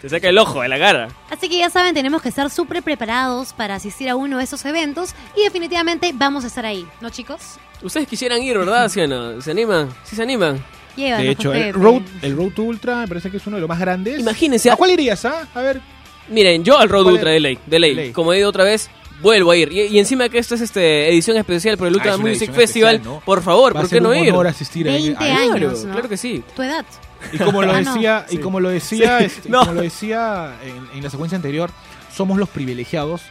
Te 0.01 0.09
saca 0.09 0.31
el 0.31 0.39
ojo 0.39 0.63
de 0.63 0.69
la 0.69 0.79
cara. 0.79 1.09
Así 1.31 1.47
que 1.51 1.59
ya 1.59 1.69
saben, 1.69 1.93
tenemos 1.93 2.23
que 2.23 2.31
estar 2.31 2.49
súper 2.49 2.83
preparados 2.83 3.53
para 3.53 3.75
asistir 3.75 4.09
a 4.09 4.17
uno 4.17 4.39
de 4.39 4.45
esos 4.45 4.65
eventos 4.65 5.15
y 5.37 5.43
definitivamente 5.43 6.13
vamos 6.15 6.45
a 6.45 6.47
estar 6.47 6.65
ahí, 6.65 6.87
¿no 7.03 7.11
chicos? 7.11 7.59
Ustedes 7.83 8.09
quisieran 8.09 8.43
ir, 8.43 8.57
¿verdad, 8.57 8.89
¿Sí 8.89 8.99
o 9.01 9.07
no? 9.07 9.43
¿Se 9.43 9.51
animan? 9.51 9.91
¿Sí 10.05 10.17
se 10.17 10.23
animan? 10.23 10.65
Llévanos, 10.97 11.27
De 11.27 11.31
hecho, 11.31 11.53
el 11.53 11.75
road, 11.75 12.01
el 12.23 12.35
road 12.35 12.53
to 12.53 12.63
Ultra 12.63 12.97
me 12.97 13.09
parece 13.09 13.31
que 13.31 13.37
es 13.37 13.47
uno 13.47 13.57
de 13.57 13.61
los 13.61 13.69
más 13.69 13.79
grandes. 13.79 14.19
Imagínense. 14.21 14.71
¿A 14.71 14.77
cuál 14.77 14.91
irías, 14.93 15.23
ah? 15.27 15.47
A 15.55 15.61
ver, 15.61 15.83
Miren, 16.31 16.65
yo 16.65 16.79
al 16.79 16.89
Road 16.89 17.03
¿Cuál 17.03 17.15
Ultra 17.17 17.31
es? 17.31 17.35
de 17.35 17.41
ley, 17.41 17.59
de 17.67 17.79
ley. 17.79 17.91
De 17.95 18.03
ley. 18.03 18.13
Como 18.13 18.33
he 18.33 18.39
ido 18.39 18.49
otra 18.49 18.65
vez, 18.65 18.89
vuelvo 19.21 19.51
a 19.53 19.57
ir. 19.57 19.73
Y, 19.73 19.81
y 19.83 19.99
encima 19.99 20.29
que 20.29 20.39
esta 20.39 20.55
es 20.55 20.61
este 20.61 21.09
edición 21.09 21.37
especial 21.37 21.77
por 21.79 21.89
el 21.89 21.95
Ultra 21.95 22.13
Ah, 22.13 22.15
es 22.15 22.21
una 22.21 22.31
Music 22.31 22.53
Festival, 22.53 22.95
especial, 22.97 23.15
¿no? 23.17 23.21
por 23.25 23.43
favor, 23.43 23.77
va 23.77 23.81
¿por 23.83 23.91
qué 23.91 24.01
no 24.01 24.11
un 24.11 24.17
ir? 24.19 24.31
honor 24.33 24.47
asistir 24.49 24.89
a- 24.89 24.93
20 24.93 25.17
a- 25.25 25.37
años. 25.39 25.51
Claro, 25.59 25.73
¿no? 25.87 25.93
claro 25.93 26.09
que 26.09 26.17
sí. 26.17 26.43
Tu 26.57 26.63
edad. 26.63 26.85
Y 27.33 27.39
como 27.39 27.63
lo 27.63 27.73
Ah, 27.73 27.81
no. 27.83 27.93
decía, 27.95 28.27
y 28.31 28.39
como 28.39 28.61
lo 28.61 28.69
decía, 28.71 29.19
Sí. 29.19 29.25
este, 29.27 29.49
No. 29.49 29.61
como 29.61 29.75
lo 29.75 29.83
decía 29.83 30.57
en, 30.65 30.97
en 30.97 31.03
la 31.05 31.11
secuencia 31.11 31.37
anterior, 31.37 31.71
somos 32.15 32.39
los 32.39 32.49
privilegiados 32.49 33.23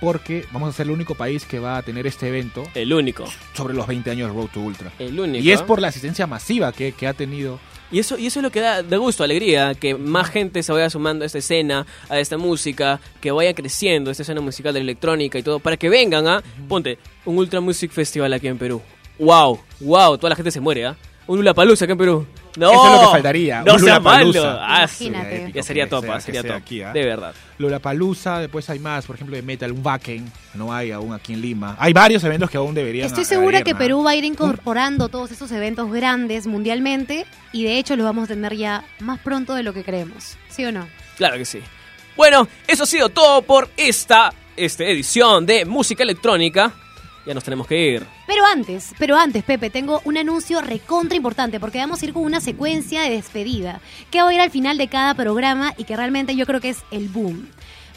porque 0.00 0.46
vamos 0.52 0.70
a 0.70 0.72
ser 0.76 0.86
el 0.86 0.92
único 0.92 1.14
país 1.14 1.44
que 1.44 1.58
va 1.58 1.76
a 1.76 1.82
tener 1.82 2.06
este 2.06 2.28
evento 2.28 2.62
El 2.74 2.92
único, 2.92 3.24
sobre 3.54 3.74
los 3.74 3.86
20 3.86 4.10
años 4.12 4.28
del 4.28 4.36
Road 4.36 4.48
to 4.48 4.60
Ultra. 4.60 4.92
el 4.98 5.18
único. 5.18 5.44
Y 5.44 5.50
es 5.50 5.60
por 5.62 5.80
la 5.80 5.88
asistencia 5.88 6.26
masiva 6.26 6.72
que, 6.72 6.92
que 6.92 7.06
ha 7.06 7.14
tenido. 7.14 7.58
Y 7.90 8.00
eso, 8.00 8.18
y 8.18 8.26
eso 8.26 8.40
es 8.40 8.42
lo 8.42 8.50
que 8.50 8.60
da, 8.60 8.82
da 8.82 8.96
gusto, 8.98 9.24
alegría, 9.24 9.74
que 9.74 9.94
más 9.94 10.28
gente 10.28 10.62
se 10.62 10.72
vaya 10.72 10.90
sumando 10.90 11.24
a 11.24 11.26
esta 11.26 11.38
escena, 11.38 11.86
a 12.08 12.18
esta 12.20 12.36
música, 12.36 13.00
que 13.20 13.30
vaya 13.30 13.54
creciendo 13.54 14.10
esta 14.10 14.22
escena 14.22 14.40
musical 14.42 14.74
de 14.74 14.80
la 14.80 14.84
electrónica 14.84 15.38
y 15.38 15.42
todo, 15.42 15.58
para 15.58 15.76
que 15.76 15.88
vengan 15.88 16.26
a, 16.26 16.42
ponte, 16.68 16.98
un 17.24 17.38
Ultra 17.38 17.60
Music 17.60 17.90
Festival 17.90 18.32
aquí 18.34 18.48
en 18.48 18.58
Perú. 18.58 18.82
¡Wow! 19.18 19.58
¡Wow! 19.80 20.18
Toda 20.18 20.30
la 20.30 20.36
gente 20.36 20.50
se 20.50 20.60
muere, 20.60 20.86
¿ah? 20.86 20.96
Un 21.26 21.38
Lula 21.38 21.54
Palusa 21.54 21.86
aquí 21.86 21.92
en 21.92 21.98
Perú. 21.98 22.26
¡No! 22.58 22.72
Eso 22.72 22.86
es 22.86 22.92
lo 22.92 23.00
que 23.00 23.06
faltaría, 23.12 23.62
No 23.62 23.78
sea 23.78 24.00
malo. 24.00 24.32
Ah, 24.60 24.86
sí. 24.88 25.06
Imagínate. 25.06 25.36
épico 25.42 25.56
Ya 25.56 25.62
sería 25.62 25.84
que 25.84 25.90
top, 25.90 26.04
sea- 26.04 26.14
que 26.16 26.20
sería 26.20 26.42
top. 26.42 26.52
aquí, 26.52 26.82
¿ah? 26.82 26.92
De 26.92 27.04
verdad. 27.04 27.34
Lollapalooza, 27.58 28.40
después 28.40 28.68
hay 28.70 28.78
más, 28.78 29.06
por 29.06 29.16
ejemplo, 29.16 29.36
de 29.36 29.42
metal, 29.42 29.72
un 29.72 29.84
Wacken, 29.84 30.30
no 30.54 30.72
hay 30.72 30.90
aún 30.90 31.12
aquí 31.12 31.34
en 31.34 31.40
Lima. 31.40 31.76
Hay 31.78 31.92
varios 31.92 32.22
eventos 32.24 32.50
que 32.50 32.56
aún 32.56 32.74
deberían 32.74 33.06
Estoy 33.06 33.24
segura 33.24 33.62
que 33.62 33.72
¿no? 33.72 33.78
Perú 33.78 34.02
va 34.04 34.10
a 34.10 34.14
ir 34.16 34.24
incorporando 34.24 35.08
todos 35.08 35.30
esos 35.30 35.50
eventos 35.52 35.90
grandes 35.92 36.46
mundialmente 36.46 37.26
y 37.52 37.64
de 37.64 37.78
hecho 37.78 37.96
los 37.96 38.04
vamos 38.04 38.24
a 38.24 38.28
tener 38.28 38.56
ya 38.56 38.84
más 39.00 39.18
pronto 39.20 39.54
de 39.54 39.62
lo 39.62 39.72
que 39.72 39.84
creemos. 39.84 40.36
¿Sí 40.48 40.64
o 40.64 40.72
no? 40.72 40.86
Claro 41.16 41.36
que 41.36 41.44
sí. 41.44 41.60
Bueno, 42.16 42.48
eso 42.66 42.82
ha 42.84 42.86
sido 42.86 43.08
todo 43.10 43.42
por 43.42 43.68
esta 43.76 44.32
este, 44.56 44.90
edición 44.90 45.46
de 45.46 45.64
Música 45.64 46.02
Electrónica. 46.02 46.72
Ya 47.28 47.34
nos 47.34 47.44
tenemos 47.44 47.66
que 47.66 47.78
ir. 47.78 48.06
Pero 48.26 48.42
antes, 48.46 48.94
pero 48.98 49.14
antes, 49.14 49.44
Pepe, 49.44 49.68
tengo 49.68 50.00
un 50.06 50.16
anuncio 50.16 50.62
recontra 50.62 51.14
importante 51.14 51.60
porque 51.60 51.76
vamos 51.76 52.00
a 52.00 52.06
ir 52.06 52.14
con 52.14 52.22
una 52.22 52.40
secuencia 52.40 53.02
de 53.02 53.10
despedida 53.10 53.82
que 54.10 54.22
va 54.22 54.30
a 54.30 54.32
ir 54.32 54.40
al 54.40 54.50
final 54.50 54.78
de 54.78 54.88
cada 54.88 55.12
programa 55.12 55.74
y 55.76 55.84
que 55.84 55.94
realmente 55.94 56.34
yo 56.36 56.46
creo 56.46 56.62
que 56.62 56.70
es 56.70 56.78
el 56.90 57.10
boom. 57.10 57.50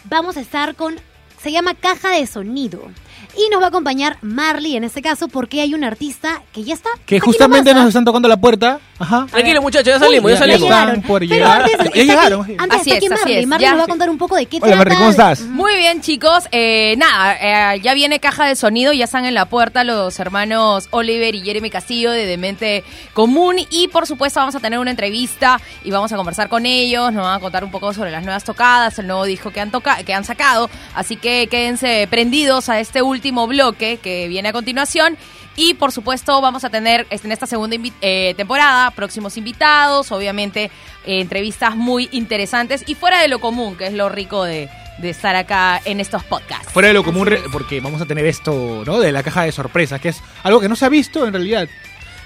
Vamos 0.03 0.35
a 0.35 0.41
estar 0.41 0.75
con, 0.75 0.97
se 1.41 1.53
llama 1.53 1.75
caja 1.75 2.09
de 2.09 2.27
sonido. 2.27 2.91
Y 3.37 3.49
nos 3.49 3.61
va 3.61 3.65
a 3.65 3.69
acompañar 3.69 4.17
Marley 4.21 4.75
en 4.75 4.83
este 4.83 5.01
caso 5.01 5.27
porque 5.29 5.61
hay 5.61 5.73
un 5.73 5.83
artista 5.83 6.41
que 6.51 6.63
ya 6.63 6.73
está. 6.73 6.89
Que 7.05 7.15
aquí 7.17 7.25
justamente 7.25 7.69
nomás, 7.71 7.83
nos 7.85 7.89
están 7.91 8.05
tocando 8.05 8.27
la 8.27 8.37
puerta. 8.37 8.79
Ajá. 8.99 9.25
Tranquilo, 9.31 9.61
muchachos, 9.61 9.87
ya 9.87 9.99
salimos, 9.99 10.31
ya 10.31 10.35
ya 10.35 10.39
salimos. 10.39 10.63
están 10.69 11.01
por 11.03 11.21
Pero 11.21 11.33
llegar. 11.33 11.61
antes, 11.63 11.77
Ya 11.77 11.83
aquí- 11.89 12.03
llegaron. 12.03 12.41
antes 12.59 12.81
Así 12.81 12.89
está 12.91 12.95
aquí 12.97 13.05
es, 13.05 13.11
así 13.13 13.21
Marley. 13.23 13.39
es, 13.39 13.47
Marley 13.47 13.65
ya. 13.65 13.71
nos 13.71 13.79
va 13.79 13.83
a 13.85 13.87
contar 13.87 14.09
un 14.09 14.17
poco 14.17 14.35
de 14.35 14.45
qué 14.45 14.57
Hola, 14.57 14.65
trata. 14.67 14.77
Marley, 14.77 14.97
¿cómo 14.97 15.09
estás? 15.09 15.41
Muy 15.41 15.75
bien, 15.77 16.01
chicos. 16.01 16.43
Eh, 16.51 16.95
nada, 16.97 17.73
eh, 17.75 17.79
ya 17.81 17.93
viene 17.93 18.19
caja 18.19 18.45
de 18.45 18.55
sonido, 18.55 18.91
ya 18.93 19.05
están 19.05 19.25
en 19.25 19.33
la 19.33 19.45
puerta 19.45 19.83
los 19.85 20.19
hermanos 20.19 20.87
Oliver 20.91 21.33
y 21.33 21.41
Jeremy 21.41 21.69
Castillo 21.69 22.11
de 22.11 22.25
Demente 22.25 22.83
Común. 23.13 23.55
Y 23.69 23.87
por 23.87 24.05
supuesto, 24.07 24.39
vamos 24.41 24.55
a 24.55 24.59
tener 24.59 24.77
una 24.77 24.91
entrevista 24.91 25.59
y 25.83 25.89
vamos 25.89 26.11
a 26.11 26.17
conversar 26.17 26.49
con 26.49 26.65
ellos. 26.65 27.11
Nos 27.13 27.23
van 27.23 27.35
a 27.37 27.39
contar 27.39 27.63
un 27.63 27.71
poco 27.71 27.93
sobre 27.93 28.11
las 28.11 28.23
nuevas 28.23 28.43
tocadas, 28.43 28.99
el 28.99 29.07
nuevo 29.07 29.23
disco 29.25 29.51
que 29.51 29.61
han, 29.61 29.71
toca 29.71 30.03
que 30.03 30.13
han 30.13 30.25
sacado. 30.25 30.69
Así 30.93 31.15
que 31.15 31.47
quédense 31.47 32.07
prendidos 32.09 32.67
a 32.69 32.79
este 32.79 33.01
último 33.01 33.20
bloque 33.47 33.97
que 33.97 34.27
viene 34.27 34.49
a 34.49 34.53
continuación. 34.53 35.17
Y 35.55 35.73
por 35.73 35.91
supuesto 35.91 36.39
vamos 36.41 36.63
a 36.63 36.69
tener 36.69 37.05
este, 37.09 37.27
en 37.27 37.33
esta 37.33 37.45
segunda 37.45 37.75
eh, 38.01 38.33
temporada 38.37 38.89
próximos 38.91 39.35
invitados, 39.35 40.11
obviamente 40.11 40.71
eh, 41.05 41.19
entrevistas 41.19 41.75
muy 41.75 42.07
interesantes 42.13 42.83
y 42.87 42.95
fuera 42.95 43.21
de 43.21 43.27
lo 43.27 43.39
común, 43.39 43.75
que 43.75 43.87
es 43.87 43.93
lo 43.93 44.07
rico 44.07 44.45
de, 44.45 44.69
de 44.99 45.09
estar 45.09 45.35
acá 45.35 45.81
en 45.83 45.99
estos 45.99 46.23
podcasts. 46.23 46.71
Fuera 46.71 46.87
de 46.87 46.93
lo 46.93 47.03
común, 47.03 47.29
porque 47.51 47.81
vamos 47.81 48.01
a 48.01 48.05
tener 48.05 48.25
esto, 48.25 48.83
¿no? 48.85 48.99
De 48.99 49.11
la 49.11 49.23
caja 49.23 49.43
de 49.43 49.51
sorpresas, 49.51 49.99
que 49.99 50.09
es 50.09 50.21
algo 50.43 50.61
que 50.61 50.69
no 50.69 50.75
se 50.75 50.85
ha 50.85 50.89
visto 50.89 51.27
en 51.27 51.33
realidad. 51.33 51.67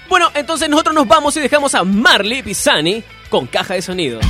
Bueno, 0.08 0.30
entonces 0.34 0.68
nosotros 0.68 0.94
nos 0.94 1.08
vamos 1.08 1.36
y 1.36 1.40
dejamos 1.40 1.74
a 1.74 1.82
Marley 1.82 2.42
Pisani 2.42 3.02
con 3.28 3.46
caja 3.46 3.74
de 3.74 3.82
sonido. 3.82 4.20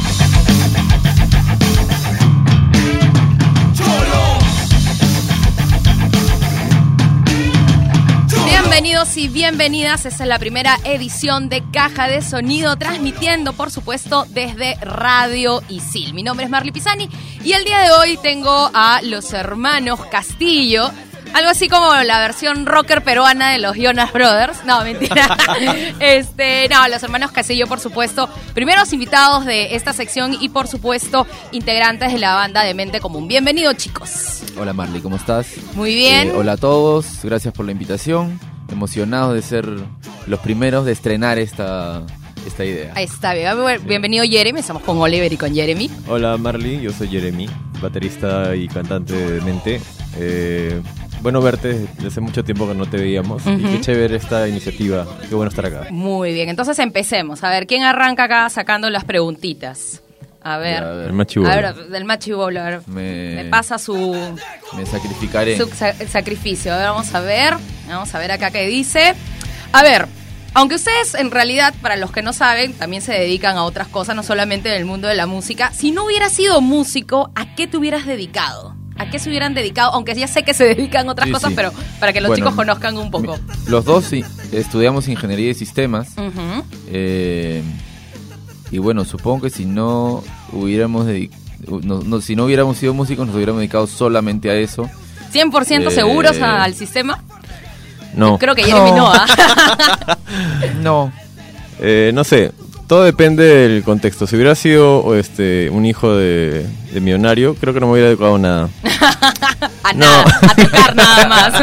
Bienvenidos 8.77 9.17
y 9.17 9.29
bienvenidas, 9.29 10.05
esta 10.05 10.25
es 10.25 10.29
la 10.29 10.39
primera 10.39 10.77
edición 10.85 11.49
de 11.49 11.65
Caja 11.73 12.09
de 12.09 12.21
Sonido, 12.21 12.77
transmitiendo 12.77 13.55
por 13.55 13.71
supuesto 13.71 14.27
desde 14.29 14.75
Radio 14.83 15.62
Isil. 15.71 16.12
Mi 16.12 16.23
nombre 16.23 16.45
es 16.45 16.51
Marley 16.51 16.73
Pisani 16.73 17.09
y 17.43 17.53
el 17.53 17.65
día 17.65 17.79
de 17.81 17.93
hoy 17.93 18.19
tengo 18.19 18.71
a 18.75 19.01
los 19.03 19.33
hermanos 19.33 20.05
Castillo, 20.11 20.91
algo 21.33 21.49
así 21.49 21.71
como 21.71 21.91
la 21.95 22.19
versión 22.19 22.67
rocker 22.67 23.03
peruana 23.03 23.51
de 23.51 23.61
los 23.61 23.79
Jonas 23.79 24.12
Brothers. 24.12 24.62
No, 24.67 24.85
mentira. 24.85 25.27
Este, 25.99 26.69
no, 26.69 26.87
los 26.89 27.03
hermanos 27.03 27.33
Castillo, 27.33 27.67
por 27.67 27.81
supuesto, 27.81 28.29
primeros 28.53 28.93
invitados 28.93 29.47
de 29.47 29.75
esta 29.75 29.95
sección 29.95 30.37
y 30.39 30.51
por 30.51 30.69
supuesto 30.69 31.27
integrantes 31.51 32.12
de 32.12 32.19
la 32.19 32.35
banda 32.35 32.62
de 32.62 32.75
Mente 32.75 33.01
Común. 33.01 33.27
Bienvenidos, 33.27 33.79
chicos. 33.79 34.43
Hola 34.59 34.75
Marley, 34.75 35.01
¿cómo 35.01 35.17
estás? 35.17 35.47
Muy 35.75 35.95
bien. 35.95 36.29
Eh, 36.29 36.33
hola 36.37 36.53
a 36.53 36.57
todos, 36.59 37.07
gracias 37.23 37.55
por 37.55 37.65
la 37.65 37.73
invitación. 37.73 38.39
Emocionados 38.71 39.35
de 39.35 39.43
ser 39.43 39.69
los 40.27 40.41
primeros 40.41 40.85
de 40.85 40.93
estrenar 40.93 41.39
esta, 41.39 42.05
esta 42.47 42.65
idea. 42.65 42.93
Ahí 42.95 43.05
está, 43.05 43.35
bien. 43.35 43.55
bienvenido 43.87 44.25
Jeremy, 44.25 44.61
estamos 44.61 44.83
con 44.83 44.99
Oliver 44.99 45.33
y 45.33 45.37
con 45.37 45.55
Jeremy. 45.55 45.91
Hola 46.09 46.37
Marley, 46.37 46.81
yo 46.81 46.93
soy 46.93 47.09
Jeremy, 47.09 47.49
baterista 47.81 48.55
y 48.55 48.69
cantante 48.69 49.15
de 49.15 49.41
Mente. 49.43 49.81
Eh, 50.19 50.81
bueno 51.23 51.41
verte, 51.41 51.89
desde 51.95 52.09
hace 52.09 52.21
mucho 52.21 52.45
tiempo 52.45 52.69
que 52.69 52.75
no 52.75 52.87
te 52.87 52.99
veíamos 52.99 53.43
y 53.47 53.57
qué 53.57 53.81
chévere 53.81 54.17
esta 54.17 54.47
iniciativa, 54.49 55.07
qué 55.29 55.35
bueno 55.35 55.49
estar 55.49 55.67
acá. 55.67 55.89
Muy 55.91 56.33
bien, 56.33 56.49
entonces 56.49 56.79
empecemos. 56.79 57.43
A 57.43 57.51
ver, 57.51 57.67
¿quién 57.67 57.83
arranca 57.83 58.25
acá 58.25 58.49
sacando 58.49 58.91
las 58.91 59.05
preguntitas? 59.05 60.03
A 60.49 60.59
ver. 60.59 60.81
Ya, 60.81 60.89
a 60.91 60.95
ver. 60.95 61.07
El 61.09 61.13
más 61.13 61.27
chibolo. 61.27 61.51
A 61.53 61.57
ver, 61.57 61.75
del 61.89 62.05
más 62.05 62.19
chibolo, 62.21 62.61
a 62.61 62.65
ver. 62.65 62.81
Me, 62.87 63.35
Me 63.37 63.45
pasa 63.47 63.79
su, 63.79 63.97
me 64.77 64.87
sacrificaré. 64.87 65.57
su 65.57 65.67
sa- 65.69 65.95
sacrificio. 66.09 66.73
A 66.73 66.77
ver, 66.77 66.87
vamos 66.87 67.13
a 67.15 67.21
ver. 67.21 67.55
Vamos 67.89 68.15
a 68.15 68.19
ver 68.19 68.31
acá 68.31 68.51
qué 68.53 68.67
dice. 68.67 69.15
A 69.73 69.83
ver, 69.83 70.07
aunque 70.55 70.77
ustedes 70.77 71.15
en 71.17 71.31
realidad, 71.33 71.75
para 71.83 71.97
los 71.97 72.13
que 72.13 72.23
no 72.23 72.33
saben, 72.33 72.73
también 72.75 73.03
se 73.03 73.13
dedican 73.13 73.57
a 73.57 73.65
otras 73.65 73.89
cosas, 73.89 74.15
no 74.15 74.23
solamente 74.23 74.69
en 74.69 74.77
el 74.77 74.85
mundo 74.85 75.09
de 75.09 75.15
la 75.17 75.27
música. 75.27 75.73
Si 75.75 75.91
no 75.91 76.05
hubieras 76.05 76.33
sido 76.33 76.61
músico, 76.61 77.31
¿a 77.35 77.55
qué 77.57 77.67
te 77.67 77.77
hubieras 77.77 78.07
dedicado? 78.07 78.77
¿A 78.99 79.11
qué 79.11 79.19
se 79.19 79.29
hubieran 79.29 79.53
dedicado? 79.53 79.93
Aunque 79.93 80.15
ya 80.15 80.29
sé 80.29 80.43
que 80.45 80.55
se 80.55 80.65
dedican 80.75 81.09
a 81.09 81.13
otras 81.13 81.27
Sí, 81.27 81.33
cosas, 81.33 81.51
sí. 81.51 81.57
pero 81.57 81.73
para 81.99 82.13
que 82.13 82.21
los 82.21 82.29
Bueno, 82.29 82.45
chicos 82.45 82.55
conozcan 82.55 82.97
un 82.97 83.11
poco. 83.11 83.37
Los 83.67 83.85
dos 83.85 84.05
sí, 84.05 84.25
estudiamos 84.53 85.09
ingeniería 85.09 85.49
de 85.49 85.55
sistemas. 85.55 86.15
Eh, 86.89 87.63
y 88.71 88.79
bueno, 88.79 89.05
supongo 89.05 89.43
que 89.43 89.51
si 89.51 89.65
no 89.65 90.23
hubiéramos 90.53 91.07
no- 91.83 92.01
no- 92.03 92.21
si 92.21 92.37
no 92.37 92.45
hubiéramos 92.45 92.77
sido 92.79 92.95
músicos, 92.95 93.27
nos 93.27 93.35
hubiéramos 93.37 93.61
dedicado 93.61 93.87
solamente 93.87 94.51
a 94.51 94.55
eso. 94.55 94.89
100% 95.33 95.89
Eh, 95.89 95.91
seguros 95.91 96.41
a- 96.41 96.63
al 96.63 96.75
sistema. 96.75 97.23
No, 98.15 98.39
Creo 98.39 98.55
que 98.55 98.65
Jeremy 98.65 98.93
no, 98.93 99.13
¿ah? 99.13 99.27
No. 100.83 101.13
Eh, 101.81 102.11
no 102.15 102.25
sé, 102.25 102.53
todo 102.87 103.05
depende 103.05 103.45
del 103.45 103.83
contexto. 103.85 104.27
Si 104.27 104.37
hubiera 104.37 104.55
sido 104.55 105.15
este, 105.15 105.69
un 105.71 105.85
hijo 105.85 106.15
de, 106.15 106.67
de 106.93 107.01
millonario, 107.01 107.55
creo 107.57 107.75
que 107.75 107.81
no 107.81 107.87
me 107.87 107.93
hubiera 107.95 108.09
educado 108.09 108.39
nada. 108.39 108.69
A 109.83 109.93
nada, 109.93 110.25
a 110.43 110.55
tocar 110.57 110.97
nada 110.97 111.29
más. 111.29 111.55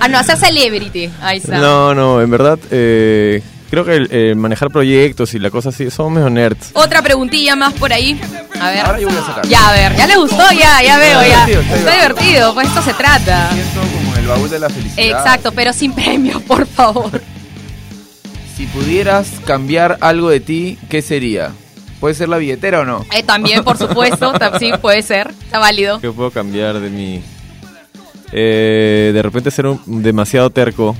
A 0.00 0.08
no, 0.08 0.18
a 0.18 0.22
ser 0.22 0.36
celebrity. 0.38 1.10
Ahí 1.20 1.38
está. 1.38 1.58
No, 1.58 1.94
no, 1.94 2.20
en 2.22 2.30
verdad, 2.30 2.58
eh, 2.70 3.42
creo 3.72 3.86
que 3.86 3.96
el, 3.96 4.12
el 4.12 4.36
manejar 4.36 4.68
proyectos 4.68 5.32
y 5.32 5.38
la 5.38 5.50
cosa 5.50 5.70
así, 5.70 5.90
somos 5.90 6.12
medio 6.12 6.28
nerds. 6.28 6.72
Otra 6.74 7.00
preguntilla 7.00 7.56
más 7.56 7.72
por 7.72 7.90
ahí. 7.90 8.20
A 8.60 8.70
ver. 8.70 8.80
Ahora 8.80 9.00
yo 9.00 9.08
voy 9.08 9.16
a 9.16 9.22
sacar. 9.24 9.48
Ya, 9.48 9.66
a 9.66 9.72
ver, 9.72 9.96
ya 9.96 10.06
les 10.06 10.16
gustó, 10.18 10.42
ya, 10.52 10.82
ya 10.82 10.98
veo, 10.98 11.22
ya. 11.22 11.46
está 11.48 11.94
divertido, 11.94 12.52
pues 12.52 12.68
esto 12.68 12.82
se 12.82 12.92
trata. 12.92 13.50
Siento 13.50 13.80
como 13.80 14.14
el 14.16 14.26
baúl 14.26 14.50
de 14.50 14.58
la 14.58 14.68
felicidad. 14.68 15.06
Exacto, 15.06 15.52
pero 15.52 15.72
sin 15.72 15.94
premio, 15.94 16.38
por 16.40 16.66
favor. 16.66 17.22
Si 18.54 18.66
pudieras 18.66 19.26
cambiar 19.46 19.96
algo 20.02 20.28
de 20.28 20.40
ti, 20.40 20.78
¿qué 20.90 21.00
sería? 21.00 21.52
¿Puede 21.98 22.14
ser 22.14 22.28
la 22.28 22.36
billetera 22.36 22.80
o 22.80 22.84
no? 22.84 23.06
Eh, 23.10 23.22
también, 23.22 23.64
por 23.64 23.78
supuesto, 23.78 24.34
sí, 24.58 24.72
puede 24.82 25.00
ser, 25.00 25.32
está 25.44 25.58
válido. 25.58 25.98
¿Qué 25.98 26.10
puedo 26.10 26.30
cambiar 26.30 26.78
de 26.78 26.90
mí? 26.90 27.22
Eh, 28.32 29.12
de 29.14 29.22
repente 29.22 29.50
ser 29.50 29.64
un, 29.66 29.80
demasiado 30.02 30.50
terco. 30.50 30.94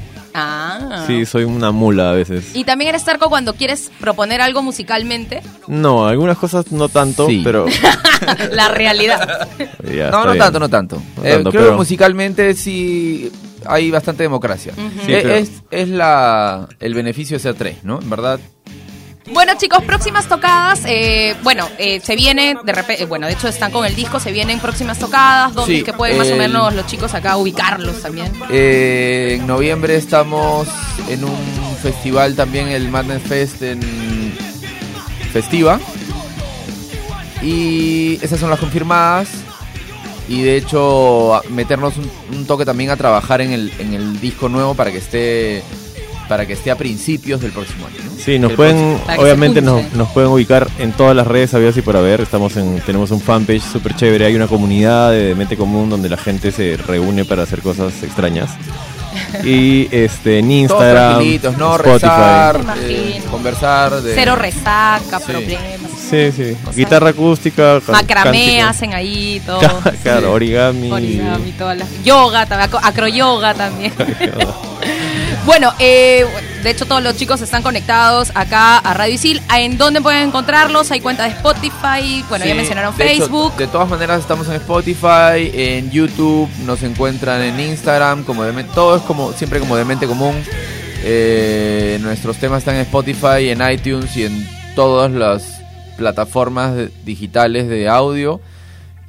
Sí, 1.07 1.27
soy 1.27 1.45
una 1.45 1.71
mula 1.73 2.11
a 2.11 2.13
veces. 2.13 2.55
Y 2.55 2.65
también 2.65 2.91
eres 2.91 3.05
terco 3.05 3.29
cuando 3.29 3.55
quieres 3.55 3.91
proponer 4.01 4.41
algo 4.41 4.63
musicalmente. 4.63 5.43
No, 5.67 6.07
algunas 6.07 6.39
cosas 6.39 6.71
no 6.73 6.89
tanto, 6.89 7.27
Sí. 7.27 7.41
pero 7.45 7.67
La 8.53 8.69
realidad. 8.69 9.49
ya, 9.85 10.11
no, 10.11 10.19
está 10.19 10.25
no 10.25 10.25
bien. 10.33 10.39
tanto, 10.39 10.59
no 10.61 10.69
tanto. 10.69 11.03
No 11.17 11.25
Eh, 11.25 11.33
tanto, 11.35 11.51
creo 11.51 11.63
pero- 11.63 11.73
que 11.73 11.77
musicalmente 11.79 12.55
sí 12.55 13.31
hay 13.65 13.91
bastante 13.91 14.23
democracia. 14.25 14.73
Sí, 14.75 15.13
Eh, 15.13 15.21
pero- 15.23 15.35
es 15.35 15.51
es 15.71 15.89
la, 15.89 16.69
el 16.81 16.95
beneficio 16.95 17.37
de 17.37 17.43
ser 17.43 17.55
tres, 17.55 17.79
¿no? 17.85 18.01
En 18.01 18.11
verdad, 18.11 18.41
Bueno, 19.33 19.53
chicos, 19.57 19.83
próximas 19.85 20.29
tocadas. 20.29 20.83
eh, 20.85 21.35
bueno, 21.43 21.69
eh, 21.79 22.01
se 22.01 22.17
viene, 22.17 22.57
de 22.63 22.73
repente, 22.73 23.05
bueno, 23.07 23.27
de 23.27 23.33
hecho 23.33 23.49
están 23.49 23.73
con 23.73 23.85
el 23.87 23.95
disco, 23.95 24.21
se 24.21 24.31
vienen 24.33 24.61
próximas 24.61 24.99
tocadas. 24.99 25.55
¿Dónde 25.55 25.73
Sí, 25.73 25.79
es 25.79 25.85
que 25.85 25.93
pueden 25.93 26.19
más 26.19 26.31
o 26.31 26.37
menos 26.37 26.75
los 26.75 26.87
chicos 26.87 27.15
acá 27.15 27.37
ubicarlos 27.37 28.03
también? 28.03 28.33
Eh, 28.51 29.39
en 29.41 29.47
noviembre 29.47 29.97
estamos 29.97 30.69
en 31.09 31.25
un 31.25 31.77
festival 31.83 32.35
también, 32.37 32.69
el 32.69 32.89
Madness 32.91 33.23
Fest 33.23 33.63
en 33.63 33.81
Festiva. 35.33 35.81
Y 37.43 38.19
esas 38.23 38.39
son 38.39 38.51
las 38.51 38.61
confirmadas. 38.61 39.29
Y 40.29 40.43
de 40.43 40.57
hecho, 40.57 41.43
meternos 41.51 41.95
un, 41.97 42.11
un 42.37 42.47
toque 42.47 42.65
también 42.65 42.91
a 42.91 42.97
trabajar 42.97 43.41
en 43.41 43.53
el, 43.53 43.73
en 43.79 43.93
el 43.95 44.21
disco 44.21 44.49
nuevo 44.49 44.75
para 44.75 44.93
que 44.93 44.99
esté 44.99 45.63
para 46.33 46.47
que 46.47 46.55
esté 46.55 46.71
a 46.71 46.77
principios 46.77 47.43
del 47.43 47.53
próximo 47.53 47.87
año. 47.87 47.97
¿no? 48.03 48.13
Sí, 48.19 48.39
nos 48.39 48.53
El 48.53 48.57
pueden, 48.57 48.97
próximo. 49.05 49.23
Obviamente 49.23 49.61
nos, 49.61 49.93
nos 49.93 50.09
pueden 50.13 50.31
ubicar 50.31 50.67
en 50.79 50.93
todas 50.93 51.15
las 51.15 51.27
redes 51.27 51.53
habidas 51.53 51.77
y 51.77 51.83
por 51.83 51.95
haber. 51.95 52.23
Estamos 52.23 52.57
en, 52.57 52.81
tenemos 52.81 53.11
un 53.11 53.21
fanpage 53.21 53.61
súper 53.61 53.95
chévere, 53.95 54.25
hay 54.25 54.35
una 54.35 54.47
comunidad 54.47 55.11
de 55.11 55.35
mente 55.35 55.59
común 55.59 55.91
donde 55.91 56.09
la 56.09 56.17
gente 56.17 56.51
se 56.51 56.79
reúne 56.79 57.27
para 57.27 57.43
hacer 57.43 57.61
cosas 57.61 58.03
extrañas. 58.03 58.49
Y 59.45 59.89
este 59.95 60.39
en 60.39 60.47
Todos 60.47 60.81
Instagram, 60.81 61.13
tranquilitos, 61.17 61.59
¿no? 61.59 61.77
Spotify. 61.77 62.01
Rezar, 62.07 62.61
eh, 62.81 63.23
conversar. 63.31 64.01
De... 64.01 64.15
Cero 64.15 64.37
resaca, 64.37 65.19
Sí. 65.19 65.25
problemas. 65.27 65.91
Sí, 66.11 66.33
sí. 66.35 66.57
Guitarra 66.75 67.11
acústica, 67.11 67.81
ca- 67.85 67.93
Macramé 67.93 68.63
hacen 68.63 68.95
ahí 68.95 69.43
todo. 69.45 69.61
Claro, 70.03 70.33
origami. 70.33 70.91
Origami, 70.91 71.53
todas 71.53 71.77
las. 71.79 71.89
Yoga, 72.03 72.47
también, 72.47 72.71
acro- 72.71 72.81
acroyoga 72.83 73.53
también. 73.53 73.93
bueno, 75.45 75.73
eh, 75.79 76.25
de 76.63 76.71
hecho 76.71 76.87
todos 76.87 77.03
los 77.03 77.17
chicos 77.17 77.41
están 77.41 77.63
conectados 77.63 78.31
acá 78.35 78.79
a 78.79 78.95
Radio 78.95 79.15
Isil. 79.15 79.43
¿En 79.55 79.79
dónde 79.79 80.01
pueden 80.01 80.29
encontrarlos? 80.29 80.91
Hay 80.91 81.01
cuenta 81.01 81.25
de 81.25 81.31
Spotify, 81.31 82.25
bueno, 82.29 82.45
ya 82.45 82.55
mencionaron 82.55 82.97
de 82.97 83.05
hecho, 83.13 83.27
Facebook. 83.27 83.57
de 83.57 83.67
todas 83.67 83.89
maneras 83.89 84.21
estamos 84.21 84.47
en 84.49 84.55
Spotify, 84.55 85.51
en 85.53 85.91
YouTube, 85.91 86.49
nos 86.65 86.83
encuentran 86.83 87.43
en 87.43 87.59
Instagram, 87.59 88.25
como 88.25 88.45
de, 88.45 88.65
todo 88.65 88.97
es 88.97 89.03
como 89.03 89.33
siempre 89.33 89.59
como 89.61 89.77
de 89.77 89.85
mente 89.85 90.07
común. 90.07 90.43
Eh, 91.05 91.99
nuestros 92.01 92.37
temas 92.37 92.59
están 92.59 92.77
en 92.77 92.83
Spotify, 92.83 93.49
en 93.49 93.61
iTunes 93.69 94.17
y 94.17 94.25
en 94.25 94.49
todas 94.77 95.11
las 95.11 95.61
plataformas 95.97 96.75
digitales 97.05 97.69
de 97.69 97.89
audio. 97.89 98.41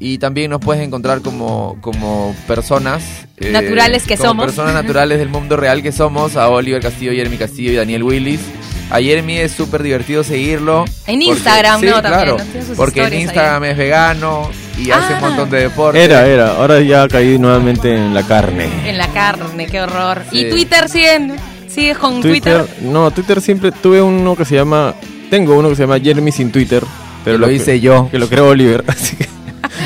Y 0.06 0.18
también 0.18 0.52
nos 0.52 0.60
puedes 0.60 0.84
encontrar 0.86 1.22
como, 1.22 1.78
como 1.80 2.36
personas. 2.46 3.02
eh, 3.38 3.52
Naturales 3.52 4.04
que 4.04 4.18
como 4.18 4.30
somos. 4.32 4.46
Personas 4.48 4.74
naturales 4.74 5.18
del 5.18 5.30
mundo 5.30 5.56
real 5.56 5.82
que 5.82 5.94
somos. 5.94 6.36
A 6.36 6.50
Oliver 6.50 6.82
Castillo, 6.82 7.14
Jeremy 7.14 7.38
Castillo 7.38 7.72
y 7.72 7.76
Daniel 7.76 8.04
Willis. 8.04 8.42
A 8.90 9.00
Jeremy 9.00 9.38
es 9.38 9.54
súper 9.54 9.82
divertido 9.82 10.26
seguirlo. 10.26 10.84
En 11.08 11.20
porque- 11.20 11.24
Instagram, 11.24 11.80
sí, 11.80 11.86
¿no? 11.86 12.02
También, 12.02 12.12
claro. 12.12 12.38
¿no? 12.38 12.44
Tiene 12.44 12.66
sus 12.68 12.76
Porque 12.76 13.00
en 13.02 13.14
ahí. 13.14 13.22
Instagram 13.22 13.64
es 13.64 13.78
vegano 13.78 14.50
y 14.78 14.92
hace 14.92 15.14
Ah. 15.14 15.16
un 15.16 15.22
montón 15.22 15.50
de 15.50 15.60
deporte. 15.62 16.04
Era, 16.04 16.28
era. 16.28 16.58
Ahora 16.58 16.82
ya 16.82 17.08
caí 17.08 17.40
nuevamente 17.40 17.96
en 17.96 18.14
la 18.14 18.24
carne. 18.24 18.68
En 18.86 18.98
la 18.98 19.08
carne, 19.08 19.68
qué 19.68 19.80
horror. 19.82 20.22
Sí. 20.30 20.40
¿Y 20.40 20.50
Twitter 20.50 20.90
siguen? 20.90 21.34
¿Sigues 21.70 21.98
con 21.98 22.20
Twitter, 22.22 22.66
Twitter? 22.66 22.84
no, 22.92 23.10
Twitter 23.12 23.40
siempre 23.40 23.72
tuve 23.72 24.02
uno 24.02 24.36
que 24.36 24.44
se 24.44 24.56
llama, 24.56 24.96
tengo 25.30 25.58
uno 25.58 25.70
que 25.70 25.76
se 25.78 25.84
llama 25.84 25.98
Jeremy 26.00 26.32
sin 26.34 26.52
Twitter, 26.52 26.84
pero 27.24 27.38
Que 27.38 27.46
lo 27.46 27.50
hice 27.50 27.80
yo. 27.80 28.10
que 28.12 28.20
lo 28.20 28.28
creó 28.28 28.50
Oliver, 28.50 28.84
así 28.88 29.16
que- 29.16 29.28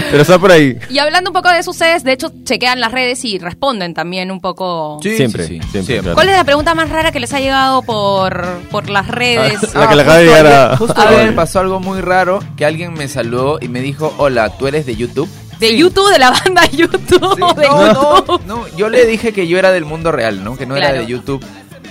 pero 0.09 0.21
está 0.21 0.39
por 0.39 0.51
ahí. 0.51 0.77
Y 0.89 0.99
hablando 0.99 1.29
un 1.29 1.33
poco 1.33 1.49
de 1.49 1.59
eso, 1.59 1.71
ustedes 1.71 2.03
de 2.03 2.13
hecho 2.13 2.31
chequean 2.43 2.79
las 2.79 2.91
redes 2.91 3.23
y 3.25 3.37
responden 3.39 3.93
también 3.93 4.31
un 4.31 4.39
poco. 4.41 4.99
siempre, 5.01 5.45
siempre, 5.71 5.99
claro. 5.99 6.13
¿Cuál 6.15 6.29
es 6.29 6.35
la 6.37 6.43
pregunta 6.43 6.73
más 6.75 6.89
rara 6.89 7.11
que 7.11 7.19
les 7.19 7.33
ha 7.33 7.39
llegado 7.39 7.81
por, 7.81 8.45
por 8.71 8.89
las 8.89 9.07
redes? 9.07 9.73
La 9.73 9.87
que 9.89 9.95
le 9.95 10.01
acaba 10.01 10.17
de 10.17 10.25
llegar 10.25 10.47
a- 10.47 10.77
Justo 10.77 10.99
A 11.01 11.05
ayer 11.07 11.17
ver. 11.17 11.27
me 11.29 11.33
pasó 11.33 11.59
algo 11.59 11.79
muy 11.79 12.01
raro, 12.01 12.39
que 12.55 12.65
alguien 12.65 12.93
me 12.93 13.07
saludó 13.07 13.57
y 13.61 13.67
me 13.67 13.81
dijo, 13.81 14.13
hola, 14.17 14.49
¿tú 14.57 14.67
eres 14.67 14.85
de 14.85 14.95
YouTube? 14.95 15.29
De 15.59 15.75
YouTube, 15.75 16.11
de 16.11 16.19
la 16.19 16.29
banda 16.31 16.65
YouTube. 16.71 17.19
No, 17.39 17.55
YouTube. 17.55 18.41
no, 18.45 18.57
no, 18.57 18.67
yo 18.77 18.89
le 18.89 19.05
dije 19.07 19.33
que 19.33 19.47
yo 19.47 19.57
era 19.57 19.71
del 19.71 19.85
mundo 19.85 20.11
real, 20.11 20.43
¿no? 20.43 20.55
Que 20.55 20.65
no 20.67 20.75
era 20.75 20.91
de 20.93 21.05
YouTube. 21.07 21.43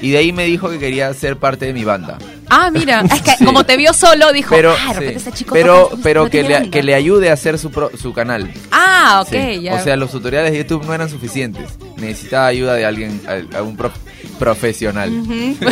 Y 0.03 0.11
de 0.11 0.19
ahí 0.19 0.33
me 0.33 0.45
dijo 0.45 0.69
que 0.71 0.79
quería 0.79 1.13
ser 1.15 1.37
parte 1.39 1.65
de 1.67 1.73
mi 1.73 1.85
banda. 1.85 2.19
Ah, 2.51 2.71
mira, 2.71 3.01
es 3.15 3.23
que 3.23 3.31
Sí. 3.39 3.45
como 3.45 3.65
te 3.65 3.77
vio 3.77 3.93
solo, 3.93 4.33
dijo, 4.33 4.55
Pero, 4.55 4.73
ah, 4.73 4.95
sí, 4.99 5.05
ese 5.07 5.33
chico 5.33 5.55
pero, 5.55 5.89
toca- 5.89 6.03
pero 6.03 6.25
no 6.25 6.31
que, 6.31 6.43
le, 6.43 6.53
banda". 6.55 6.71
que 6.71 6.83
le 6.83 6.95
ayude 6.95 7.31
a 7.31 7.33
hacer 7.33 7.59
su, 7.59 7.71
pro- 7.71 7.91
su 7.97 8.13
canal. 8.13 8.53
Ah, 8.71 9.23
ok, 9.25 9.29
Sí. 9.33 9.63
ya. 9.63 9.75
O 9.75 9.83
sea, 9.83 9.97
los 9.97 10.11
tutoriales 10.11 10.53
de 10.53 10.59
YouTube 10.59 10.85
no 10.85 10.93
eran 10.95 11.09
suficientes. 11.09 11.71
Necesitaba 11.97 12.47
ayuda 12.47 12.75
de 12.75 12.85
alguien, 12.85 13.21
a, 13.27 13.59
a 13.59 13.63
un 13.63 13.77
pro- 13.77 13.91
profesional. 14.39 15.11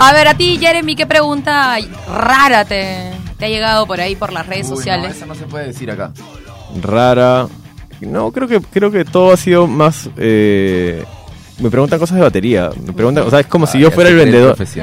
A 0.00 0.12
ver, 0.12 0.28
a 0.28 0.34
ti, 0.34 0.58
Jeremy, 0.58 0.96
¿qué 0.96 1.06
pregunta 1.06 1.76
rara 2.08 2.64
te, 2.64 3.10
te 3.38 3.44
ha 3.44 3.48
llegado 3.48 3.86
por 3.86 4.00
ahí 4.00 4.16
por 4.16 4.32
las 4.32 4.46
redes 4.46 4.66
Uy, 4.66 4.70
no, 4.70 4.76
sociales? 4.76 5.16
esa 5.16 5.26
no 5.26 5.34
se 5.34 5.44
puede 5.44 5.66
decir 5.66 5.90
acá. 5.90 6.12
Rara. 6.80 7.46
No, 8.00 8.30
creo 8.30 8.46
que 8.46 8.60
creo 8.60 8.90
que 8.92 9.04
todo 9.04 9.32
ha 9.32 9.36
sido 9.36 9.66
más 9.66 10.08
eh, 10.18 11.04
me 11.58 11.70
preguntan 11.70 11.98
cosas 11.98 12.16
de 12.16 12.22
batería, 12.22 12.70
me 12.86 12.92
preguntan, 12.92 13.24
o 13.26 13.30
sea, 13.30 13.40
es 13.40 13.46
como 13.46 13.66
si 13.66 13.78
Ah, 13.78 13.80
yo 13.82 13.90
fuera 13.90 14.10
el 14.10 14.16
vendedor. 14.16 14.56
sí. 14.66 14.80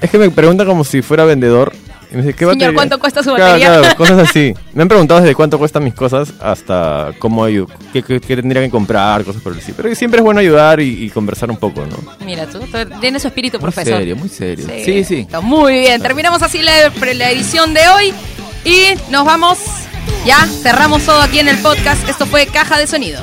Es 0.00 0.10
que 0.10 0.18
me 0.18 0.30
preguntan 0.30 0.66
como 0.66 0.84
si 0.84 1.02
fuera 1.02 1.24
vendedor. 1.24 1.72
Y 2.10 2.16
me 2.16 2.22
dice, 2.22 2.32
¿qué 2.34 2.46
Señor? 2.46 2.72
¿cuánto 2.72 2.98
cuesta 2.98 3.22
su 3.22 3.32
batería? 3.32 3.66
claro, 3.80 3.96
cosas 3.98 4.18
así. 4.30 4.54
Me 4.72 4.80
han 4.80 4.88
preguntado 4.88 5.20
desde 5.20 5.34
cuánto 5.34 5.58
cuestan 5.58 5.84
mis 5.84 5.92
cosas 5.92 6.32
hasta 6.40 7.10
cómo 7.18 7.46
ayu- 7.46 7.68
qué, 7.92 8.02
qué- 8.02 8.18
qué 8.18 8.34
tendría 8.34 8.62
que 8.62 8.70
comprar, 8.70 9.24
cosas 9.24 9.42
por 9.42 9.52
el 9.52 9.58
estilo. 9.58 9.76
Pero 9.76 9.94
siempre 9.94 10.20
es 10.20 10.24
bueno 10.24 10.40
ayudar 10.40 10.80
y, 10.80 11.04
y 11.04 11.10
conversar 11.10 11.50
un 11.50 11.58
poco, 11.58 11.84
¿no? 11.84 11.98
Mira, 12.24 12.46
tú, 12.46 12.60
tú 12.60 12.78
tienes 13.02 13.20
su 13.20 13.28
espíritu 13.28 13.58
Muy 13.58 13.64
profesor. 13.70 13.98
serio, 13.98 14.16
muy 14.16 14.30
serio. 14.30 14.66
Sí, 14.86 15.04
sí. 15.04 15.16
Está 15.16 15.40
Muy 15.42 15.80
bien, 15.80 16.00
terminamos 16.00 16.40
así 16.42 16.62
la, 16.62 16.72
la 17.14 17.30
edición 17.30 17.74
de 17.74 17.80
hoy 17.90 18.14
y 18.64 18.84
nos 19.10 19.26
vamos. 19.26 19.58
Ya, 20.24 20.46
cerramos 20.46 21.02
todo 21.02 21.20
aquí 21.20 21.40
en 21.40 21.48
el 21.48 21.58
podcast. 21.58 22.08
Esto 22.08 22.24
fue 22.24 22.46
Caja 22.46 22.78
de 22.78 22.86
Sonido. 22.86 23.22